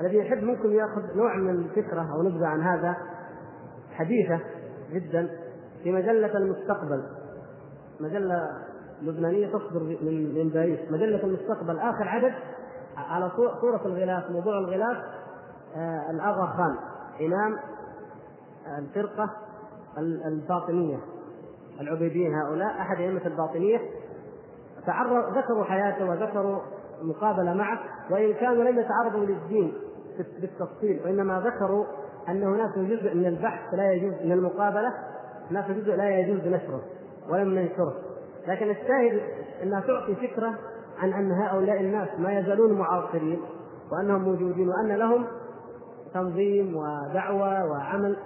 [0.00, 2.96] الذي يحب ممكن يأخذ نوع من الفكرة أو نبذة عن هذا
[3.92, 4.40] حديثة
[4.92, 5.28] جدا
[5.82, 7.02] في مجلة المستقبل.
[8.00, 8.50] مجلة
[9.02, 9.82] لبنانية تصدر
[10.34, 10.78] من باريس.
[10.90, 12.32] مجلة المستقبل آخر عدد
[12.96, 13.30] على
[13.60, 14.96] صورة الغلاف موضوع الغلاف
[15.76, 16.76] آه الاغا خان
[17.26, 17.58] إمام
[18.78, 19.30] الفرقة
[20.26, 20.98] الباطنية
[21.80, 23.80] العبيديين هؤلاء أحد أئمة الباطنية
[24.86, 26.58] تعرض ذكروا حياته وذكروا
[27.02, 27.78] مقابلة معه
[28.10, 29.74] وإن كانوا لم يتعرضوا للدين
[30.40, 31.84] بالتفصيل وإنما ذكروا
[32.28, 34.92] أن هناك جزء من البحث لا يجوز من المقابلة
[35.50, 36.80] هناك جزء لا يجوز نشره
[37.30, 37.94] ولم ننشره
[38.48, 39.20] لكن الشاهد
[39.62, 40.54] إنها تعطي فكرة
[40.98, 43.40] عن أن هؤلاء الناس ما يزالون معاصرين
[43.92, 45.26] وأنهم موجودين وأن لهم
[46.14, 48.16] تنظيم ودعوة وعمل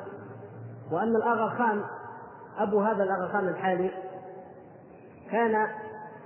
[0.92, 1.82] وأن الاغا خان
[2.58, 3.90] أبو هذا الاغا خان الحالي
[5.30, 5.66] كان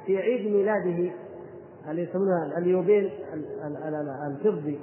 [0.06, 1.12] في عيد ميلاده
[1.90, 3.10] اللي يسمونه اليوبيل
[4.26, 4.80] الفضي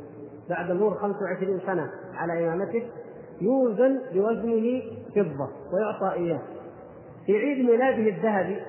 [0.50, 2.84] بعد مرور 25 سنة على إمامته
[3.42, 4.82] يوزن بوزنه
[5.16, 6.42] فضة ويعطى إياه.
[7.26, 8.60] في عيد ميلاده الذهبي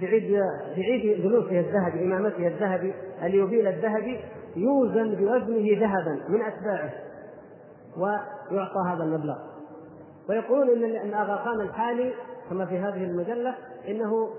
[0.00, 0.40] في عيد
[0.74, 4.20] في عيد جلوسه الذهبي إمامته الذهبي اليوبيل الذهبي
[4.56, 6.92] يوزن بوزنه ذهبا من أتباعه
[7.96, 9.36] ويعطى هذا المبلغ.
[10.28, 12.12] ويقولون ان إن اغا خان الحالي
[12.50, 13.54] كما في هذه المجلة
[13.88, 14.30] إنه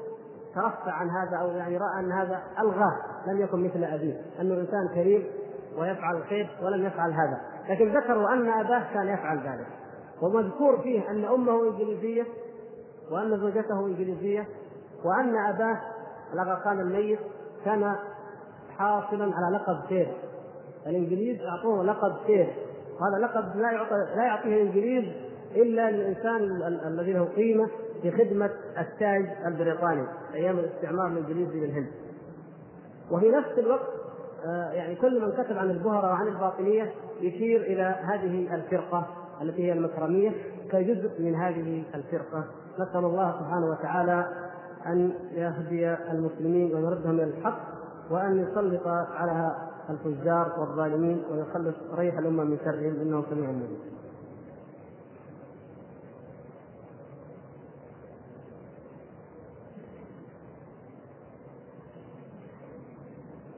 [0.55, 2.97] ترفع عن هذا أو يعني رأى أن هذا ألغاه
[3.27, 5.23] لم يكن مثل أبيه أنه إنسان كريم
[5.77, 7.41] ويفعل الخير ولم يفعل هذا.
[7.69, 9.67] لكن ذكروا أن أباه كان يفعل ذلك.
[10.21, 12.25] ومذكور فيه أن أمه إنجليزية
[13.11, 14.47] وأن زوجته إنجليزية
[15.05, 15.81] وأن أباه
[16.33, 17.19] الاغاخان الميت
[17.65, 17.95] كان
[18.77, 20.13] حاصلا على لقب سير
[20.87, 22.53] الإنجليز أعطوه لقب سير
[22.99, 25.05] وهذا لقب لا يعطى لا يعطيه الإنجليز
[25.55, 26.43] إلا للانسان
[26.85, 27.69] الذي له قيمة
[28.01, 31.87] في خدمة التاج البريطاني أيام الاستعمار الإنجليزي للهند.
[33.11, 33.87] وفي نفس الوقت
[34.45, 36.91] آه، يعني كل من كتب عن البهرة وعن الباطنية
[37.21, 39.07] يشير إلى هذه الفرقة
[39.41, 40.31] التي هي المكرمية
[40.71, 42.45] كجزء من هذه الفرقة.
[42.79, 44.25] نسأل الله سبحانه وتعالى
[44.87, 47.59] أن يهدي المسلمين ويردهم إلى الحق
[48.09, 49.55] وأن يسلط على
[49.89, 53.01] الفجار والظالمين ويخلص ريح الأمة من شرهم.
[53.01, 53.79] إنه سميع مجيد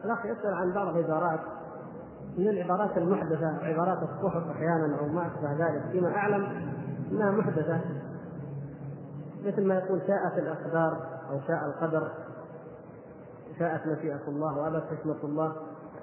[0.05, 1.39] الأخ يسأل عن بعض العبارات.
[2.37, 6.45] من العبارات المحدثة عبارات الصحف أحيانا أو ما أشبه ذلك فيما أعلم
[7.11, 7.81] أنها محدثة.
[9.45, 12.11] مثل ما يقول شاءت الاقدار أو شاء القدر.
[13.59, 15.55] شاءت مشيئه الله وأبت حكمة الله.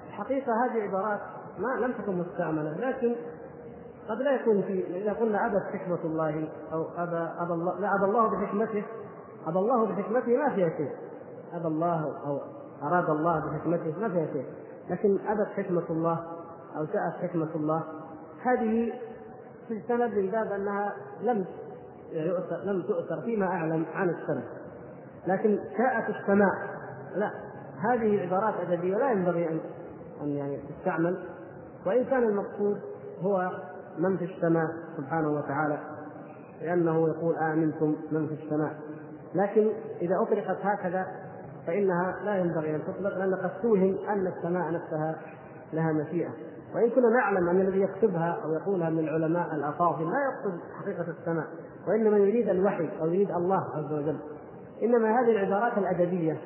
[0.08, 1.20] الحقيقة هذه عبارات
[1.58, 3.16] ما لم تكن مستعملة لكن
[4.08, 8.04] قد لا يكون في إذا قلنا أبت حكمة الله أو ابى ابى الله لا ابى
[8.04, 8.84] الله بحكمته.
[9.46, 10.90] ابى الله بحكمته ما فيها شيء.
[11.52, 12.40] ابى الله أو
[12.82, 14.46] أراد الله بحكمته ما فيها شيء.
[14.90, 16.24] لكن أبت حكمة الله
[16.76, 17.82] أو شاءت حكمة الله.
[18.42, 18.92] هذه
[19.68, 21.44] تجتنب من باب أنها لم
[22.64, 24.42] لم تؤثر فيما أعلم عن السنة
[25.26, 26.54] لكن شاءت السماء.
[27.16, 27.30] لا
[27.80, 29.60] هذه عبارات أدبية لا ينبغي أن
[30.22, 31.18] أن يعني تستعمل.
[31.86, 32.76] وإن كان المقصود
[33.20, 33.50] هو
[33.98, 35.78] من في السماء سبحانه وتعالى
[36.62, 38.74] لأنه يقول آمنتم من في السماء.
[39.34, 39.70] لكن
[40.02, 41.06] إذا أطلقت هكذا
[41.66, 45.16] فإنها لا ينبغي أن تطلق لأن قد توهم أن السماء نفسها
[45.72, 46.30] لها مشيئة.
[46.74, 51.46] وإن كنا نعلم أن الذي يكتبها أو يقولها من العلماء الأفاضل لا يقصد حقيقة السماء
[51.88, 54.16] وإنما يريد الوحي أو يريد الله عز وجل.
[54.82, 56.38] إنما هذه العبارات الأدبية.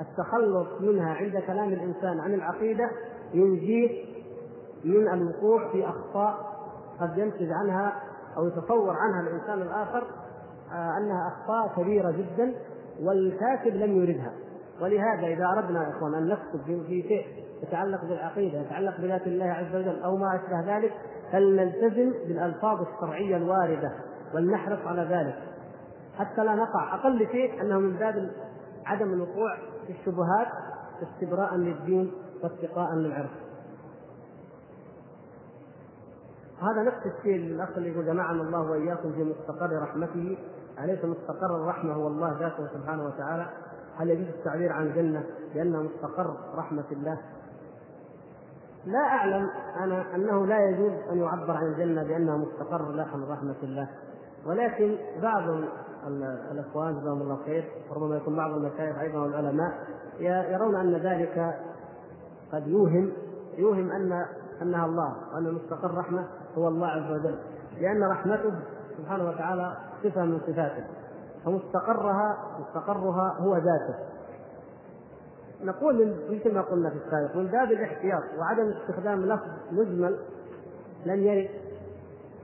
[0.00, 2.90] التخلص منها عند كلام الإنسان عن العقيدة
[3.34, 4.04] ينجيه
[4.84, 6.34] من الوقوع في أخطاء
[7.00, 7.92] قد ينتج عنها
[8.36, 10.04] أو يتصور عنها الإنسان الآخر
[10.72, 12.54] آه، أنها أخطاء كبيرة جدا
[13.02, 14.32] والكاتب لم يردها.
[14.80, 17.26] ولهذا إذا أردنا يا إخوان أن نكتب في شيء
[17.62, 20.92] يتعلق بالعقيدة يتعلق بذات الله عز وجل أو ما أشبه ذلك
[21.32, 23.92] فلنلتزم بالألفاظ الشرعية الواردة
[24.34, 25.53] ولنحرص على ذلك.
[26.18, 26.94] حتى لا نقع.
[26.94, 28.30] أقل شيء أنه من باب
[28.86, 29.56] عدم الوقوع
[29.86, 30.48] في الشبهات
[31.02, 32.12] استبراء للدين
[32.42, 33.30] واتقاء للعرف.
[36.60, 40.38] هذا نفس الشيء الأخ اللي يقول جمعنا الله وإياكم في مستقر رحمته.
[40.84, 43.46] أليس مستقر الرحمة هو الله ذاته سبحانه وتعالى؟
[43.96, 47.18] هل يجوز التعبير عن الجنه بانها مستقر رحمة الله؟
[48.86, 49.50] لا أعلم.
[49.80, 53.88] أنا أنه لا يجوز أن يعبر عن الجنه بانها مستقر لحم رحمة الله.
[54.46, 55.42] ولكن بعض
[56.52, 57.64] الإخوان جزاهم الله خير.
[57.90, 59.72] وربما يكون بعض المشايخ أيضا والعلماء
[60.20, 61.54] يرون أن ذلك
[62.52, 63.12] قد يوهم
[63.58, 64.26] يوهم أن
[64.62, 66.26] أنها الله وأن مستقر رحمة
[66.58, 67.38] هو الله عز وجل.
[67.80, 68.52] لأن رحمته
[68.98, 70.84] سبحانه وتعالى صفة من صفاته.
[71.44, 73.94] فمستقرها مستقرها هو ذاته.
[75.62, 80.18] نقول مثل ما قلنا في السابق من باب الاحتياط وعدم استخدام لفظ مجمل
[81.06, 81.50] لم يرد.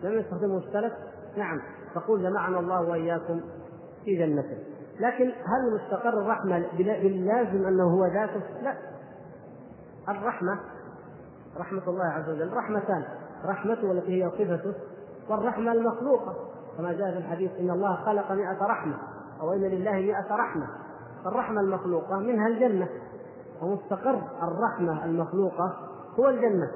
[0.03, 0.93] لم يستخدمه السلف
[1.37, 1.61] نعم.
[1.95, 3.41] تقول جمعنا الله وإياكم
[4.05, 4.59] في جنته.
[5.01, 8.75] لكن هل مستقر الرحمة باللازم أنه هو ذاته؟ لا.
[10.09, 10.61] الرحمة
[11.59, 13.05] رحمة الله عز وجل رحمتان.
[13.45, 14.75] رحمته التي هي صفته
[15.29, 16.37] والرحمة المخلوقة.
[16.79, 18.97] كما جاء في الحديث إن الله خلق مئة رحمة
[19.41, 20.67] أو إن لله مئة رحمة.
[21.25, 22.89] فالرحمة المخلوقة منها الجنة.
[23.63, 25.77] ومستقر الرحمة المخلوقة
[26.19, 26.71] هو الجنة.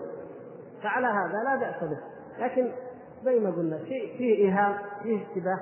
[0.83, 1.99] فعلى هذا لا بأس به.
[2.39, 2.73] لكن
[3.25, 5.61] زي ما قلنا شيء فيه ايهام فيه اشتباه.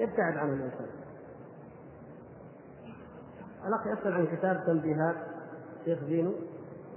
[0.00, 0.86] يبتعد عنه الإنسان.
[3.66, 5.16] الأخ يسأل عن كتاب تنبيهات
[5.84, 6.32] شيخ زينو.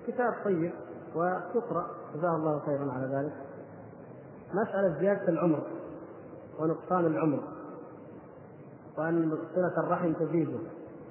[0.08, 0.72] كتاب طيب
[1.16, 3.34] وتقرأ جزاه الله خيرا على ذلك.
[4.54, 5.64] مسألة زيادة العمر
[6.60, 7.44] ونقصان العمر
[8.98, 10.60] وأن صلة الرحم تزيده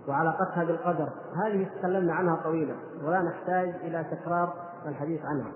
[0.08, 1.08] وعلاقتها بالقدر.
[1.44, 2.74] هذه تكلمنا عنها طويلا
[3.04, 4.54] ولا نحتاج إلى تكرار
[4.86, 5.52] الحديث عنها.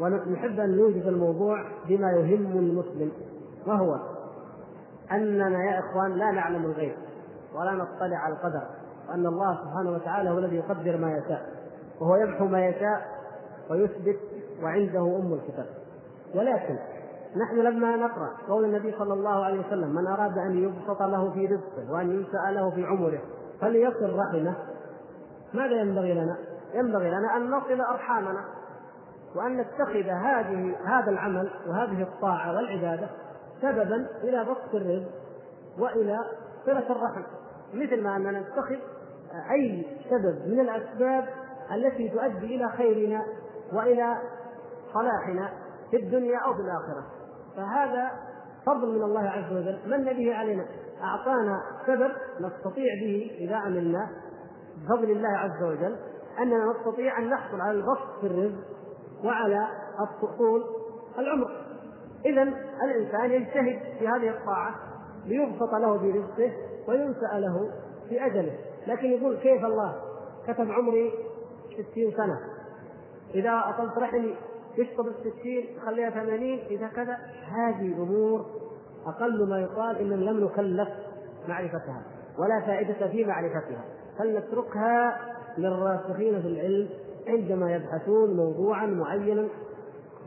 [0.00, 3.12] ونحب أن نوجد الموضوع بما يهم المسلم
[3.66, 3.98] وهو
[5.12, 6.94] أننا يا إخوان لا نعلم الغيب
[7.54, 8.62] ولا نطلع على القدر
[9.08, 11.42] وأن الله سبحانه وتعالى هو الذي يقدر ما يشاء
[12.00, 13.06] وهو يمحو ما يشاء
[13.70, 14.20] ويثبت
[14.62, 15.66] وعنده أم الكتاب
[16.34, 16.78] ولكن
[17.36, 21.46] نحن لما نقرأ قول النبي صلى الله عليه وسلم من أراد أن يبسط له في
[21.46, 23.20] رزقه وأن ينسأ له في عمره
[23.60, 24.54] فليصل رحمه
[25.54, 26.36] ماذا ينبغي لنا؟
[26.74, 28.44] ينبغي لنا أن نصل أرحامنا
[29.36, 33.08] وأن نتخذ هذه هذا العمل وهذه الطاعة والعبادة
[33.62, 35.10] سببا إلى بسط الرزق
[35.78, 36.18] وإلى
[36.66, 37.22] صلة الرحم.
[37.74, 38.76] مثل ما أننا نتخذ
[39.50, 41.24] أي سبب من الأسباب
[41.74, 43.22] التي تؤدي إلى خيرنا
[43.72, 44.16] وإلى
[44.94, 45.50] صلاحنا
[45.90, 47.06] في الدنيا أو في الآخرة.
[47.56, 48.10] فهذا
[48.66, 49.78] فضل من الله عز وجل.
[49.86, 50.66] من به علينا؟
[51.02, 54.08] أعطانا سبب نستطيع به إذا عملنا
[54.76, 55.96] بفضل الله عز وجل
[56.38, 58.75] أننا نستطيع أن نحصل على البسط في الرزق
[59.24, 59.68] وعلى
[60.00, 60.64] الطول
[61.18, 61.50] العمر.
[62.26, 62.42] اذا
[62.84, 64.74] الإنسان يجتهد في هذه الطاعة
[65.26, 66.52] ليبسط له في رزقه
[66.88, 67.70] وينسأ له
[68.08, 68.58] في أجله.
[68.86, 69.94] لكن يقول كيف الله
[70.46, 71.12] كتب عمري
[71.72, 72.40] ستين سنة؟
[73.34, 74.36] إذا أطلت رحمي
[74.78, 77.16] يشطب الستين خليها ثمانين إذا كذا.
[77.50, 78.46] هذه امور
[79.06, 80.88] أقل ما يقال ان لم نكلف
[81.48, 82.02] معرفتها
[82.38, 83.84] ولا فائدة في معرفتها.
[84.18, 85.20] فلنتركها
[85.58, 86.88] للراسخين في العلم
[87.28, 89.48] عندما يبحثون موضوعا معينا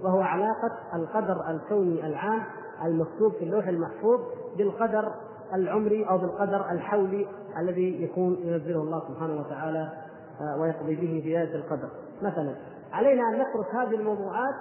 [0.04, 2.44] وهو علاقة القدر الكوني العام
[2.86, 4.20] المكتوب في اللوح المحفوظ
[4.58, 5.14] بالقدر
[5.54, 7.28] العمري أو بالقدر الحولي
[7.58, 9.90] الذي يكون ينزله الله سبحانه وتعالى
[10.42, 11.90] آه، ويقضي به في ذلك القدر
[12.22, 12.56] مثلا
[12.92, 14.56] علينا أن نترك هذه الموضوعات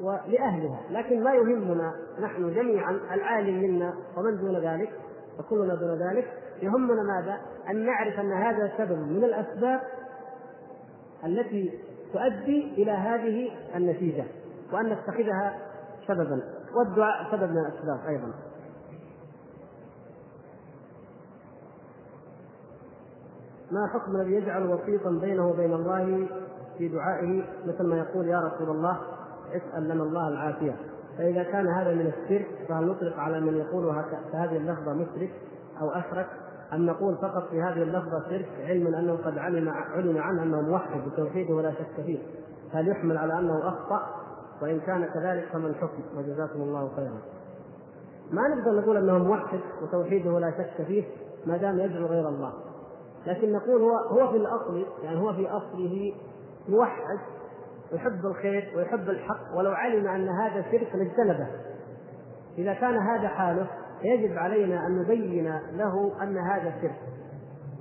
[0.00, 4.90] ولأهلها لكن ما يهمنا نحن جميعا العالم منا ومن دون ذلك
[5.38, 6.28] وكلنا دون ذلك
[6.62, 7.38] يهمنا ماذا؟
[7.70, 9.80] أن نعرف أن هذا سبب من الأسباب
[11.24, 11.78] التي
[12.12, 14.24] تؤدي إلى هذه النتيجة
[14.72, 15.58] وأن نتخذها
[16.08, 16.42] سببا
[16.74, 18.32] والدعاء سبب من الأسباب أيضا.
[23.70, 26.28] ما حكم الذي يجعل وسيطا بينه وبين الله
[26.78, 29.00] في دعائه؟ مثل ما يقول يا رسول الله
[29.52, 30.76] اسأل لنا الله العافية.
[31.18, 35.30] فإذا كان هذا من الشرك فهل نطلق على من يقول هذه اللفظة مشرك
[35.80, 36.26] أو أشرك؟
[36.72, 41.00] أن نقول فقط في هذه اللفظة شرك علما أنه قد علم علم عنه أنه موحد
[41.08, 42.18] بتوحيده ولا شك فيه.
[42.72, 44.06] هل يحمل على أنه أخطأ؟
[44.62, 47.18] وإن كان كذلك فما الحكم؟ وجزاكم الله خيرا.
[48.30, 51.04] ما نقدر نقول أنه موحد وتوحيده ولا شك فيه
[51.46, 52.52] ما دام يدعو غير الله.
[53.26, 56.12] لكن نقول هو هو في الأصل يعني هو في أصله
[56.68, 57.18] موحد
[57.92, 61.46] يحب الخير ويحب الحق ولو علم أن هذا شرك لاجتنبه.
[62.58, 63.66] إذا كان هذا حاله
[64.04, 67.00] يجب علينا أن نبين له أن هذا شرك.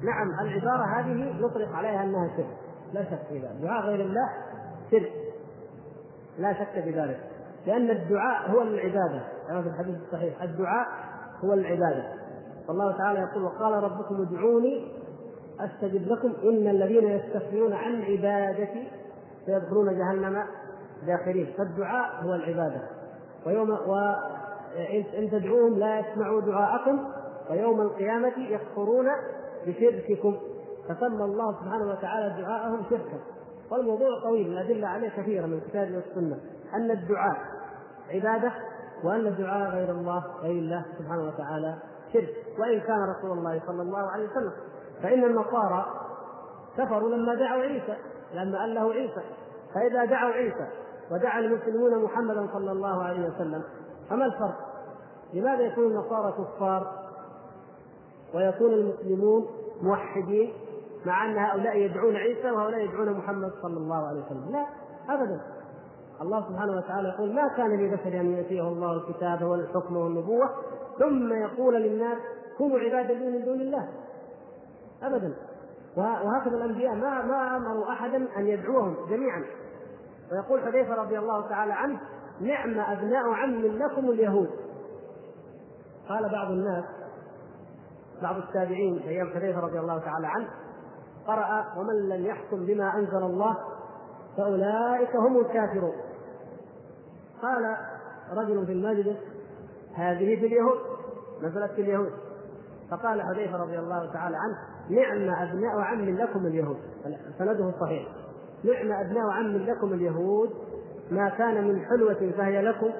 [0.03, 2.57] نعم العبارة هذه نطلق عليها أنها شرك.
[2.93, 3.61] لا شك في ذلك.
[3.61, 4.29] دعاء غير الله
[4.91, 5.11] شرك.
[6.39, 7.19] لا شك في ذلك.
[7.67, 9.21] لأن الدعاء هو العبادة.
[9.47, 10.41] كما في الحديث الصحيح.
[10.41, 10.87] الدعاء
[11.43, 12.03] هو العبادة.
[12.67, 14.91] والله تعالى يقول وقال ربكم ادعوني
[15.59, 16.33] أستجب لكم.
[16.43, 18.87] إن الذين يستكبرون عن عبادتي
[19.45, 20.43] سيدخلون جهنم
[21.07, 22.81] داخلين فالدعاء هو العبادة.
[23.45, 23.71] ويوم
[24.75, 27.07] وإن تدعوهم لا يسمعوا دعاءكم
[27.49, 29.07] ويوم القيامة يكفرون
[29.67, 30.37] بشرككم.
[30.89, 33.19] فسمى الله سبحانه وتعالى دعاءهم شركا.
[33.71, 36.39] والموضوع طويل الأدلة عليه كثيرة من الكتاب والسنة.
[36.73, 37.37] أن الدعاء
[38.09, 38.51] عبادة
[39.03, 41.75] وأن الدعاء غير الله غير الله سبحانه وتعالى
[42.13, 42.35] شرك.
[42.59, 44.51] وإن كان رسول الله صلى الله عليه وسلم.
[45.03, 45.85] فإن النصارى
[46.77, 47.95] كفروا لما دعوا عيسى
[48.33, 49.21] لما قال له عيسى.
[49.73, 50.67] فإذا دعوا عيسى
[51.11, 53.63] ودعا المسلمون محمدا صلى الله عليه وسلم
[54.11, 54.55] فما الفرق؟
[55.33, 56.87] لماذا يكون النصارى كفار
[58.35, 59.47] ويكون المسلمون
[59.81, 60.53] موحدين
[61.05, 64.65] مع أن هؤلاء يدعون عيسى وهؤلاء يدعون محمد صلى الله عليه وسلم؟ لا
[65.09, 65.41] ابدا.
[66.21, 70.49] الله سبحانه وتعالى يقول ما كان لبشر أن يأتيه الله الكتاب والحكم والنبوة
[70.99, 72.17] ثم يقول للناس
[72.57, 73.89] كونوا عبادا لي من دون الله.
[75.03, 75.33] ابدا.
[75.97, 79.45] وهكذا الأنبياء ما ما أمروا احدا أن يدعوهم جميعا.
[80.31, 81.99] ويقول حذيفة رضي الله تعالى عنه
[82.41, 84.49] نعم أبناء عم لكم اليهود.
[86.09, 86.83] قال بعض الناس
[88.21, 90.47] بعض التابعين في أيام حذيفة رضي الله تعالى عنه
[91.27, 93.57] قرأ ومن لم يحكم بما أنزل الله
[94.37, 95.95] فأولئك هم الكافرون.
[97.41, 97.77] قال
[98.37, 99.17] رجل في المجلس
[99.95, 100.79] هذه في اليهود
[101.41, 102.11] نزلت في اليهود.
[102.91, 104.57] فقال حذيفة رضي الله تعالى عنه
[104.89, 106.77] نعم أبناء عم لكم اليهود.
[107.37, 108.07] سنده صحيح
[108.63, 110.49] نعم أبناء عم لكم اليهود
[111.11, 112.91] ما كان من حلوة فهي لكم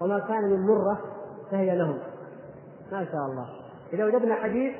[0.00, 0.98] وما كان من مرة
[1.50, 1.98] فهي لهم.
[2.92, 3.46] ما شاء الله.
[3.92, 4.74] إذا وجدنا حديث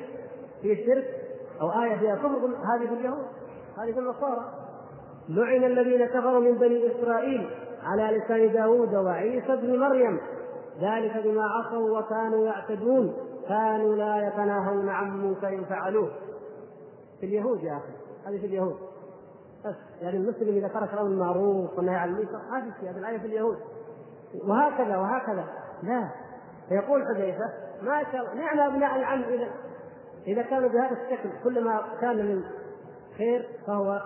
[0.61, 1.05] فيه شرك
[1.61, 3.25] أو آية فيها كفر هذه في اليهود
[3.77, 4.51] هذه في النصارى.
[5.29, 7.49] لعن الذين كفروا من بني إسرائيل
[7.83, 10.19] على لسان داود وعيسى بن مريم.
[10.81, 13.13] ذلك بما عصوا وكانوا يعتدون.
[13.47, 16.09] كانوا لا يتناهون عن منكر فعلوه.
[17.19, 17.93] في اليهود يا أخي.
[18.25, 18.75] هذه في اليهود.
[19.65, 23.25] بس يعني المسلم إذا ترك الأمر المعروف والنهي عن المنكر هذه في هذه الآية في
[23.25, 23.57] اليهود.
[24.47, 25.45] وهكذا وهكذا.
[25.83, 26.09] لا.
[26.69, 27.45] فيقول حذيفة
[27.81, 29.49] ما شاء نعم ابناء العم اذا
[30.27, 32.43] إذا كانوا بهذا الشكل كل ما كان من
[33.17, 34.01] خير فهو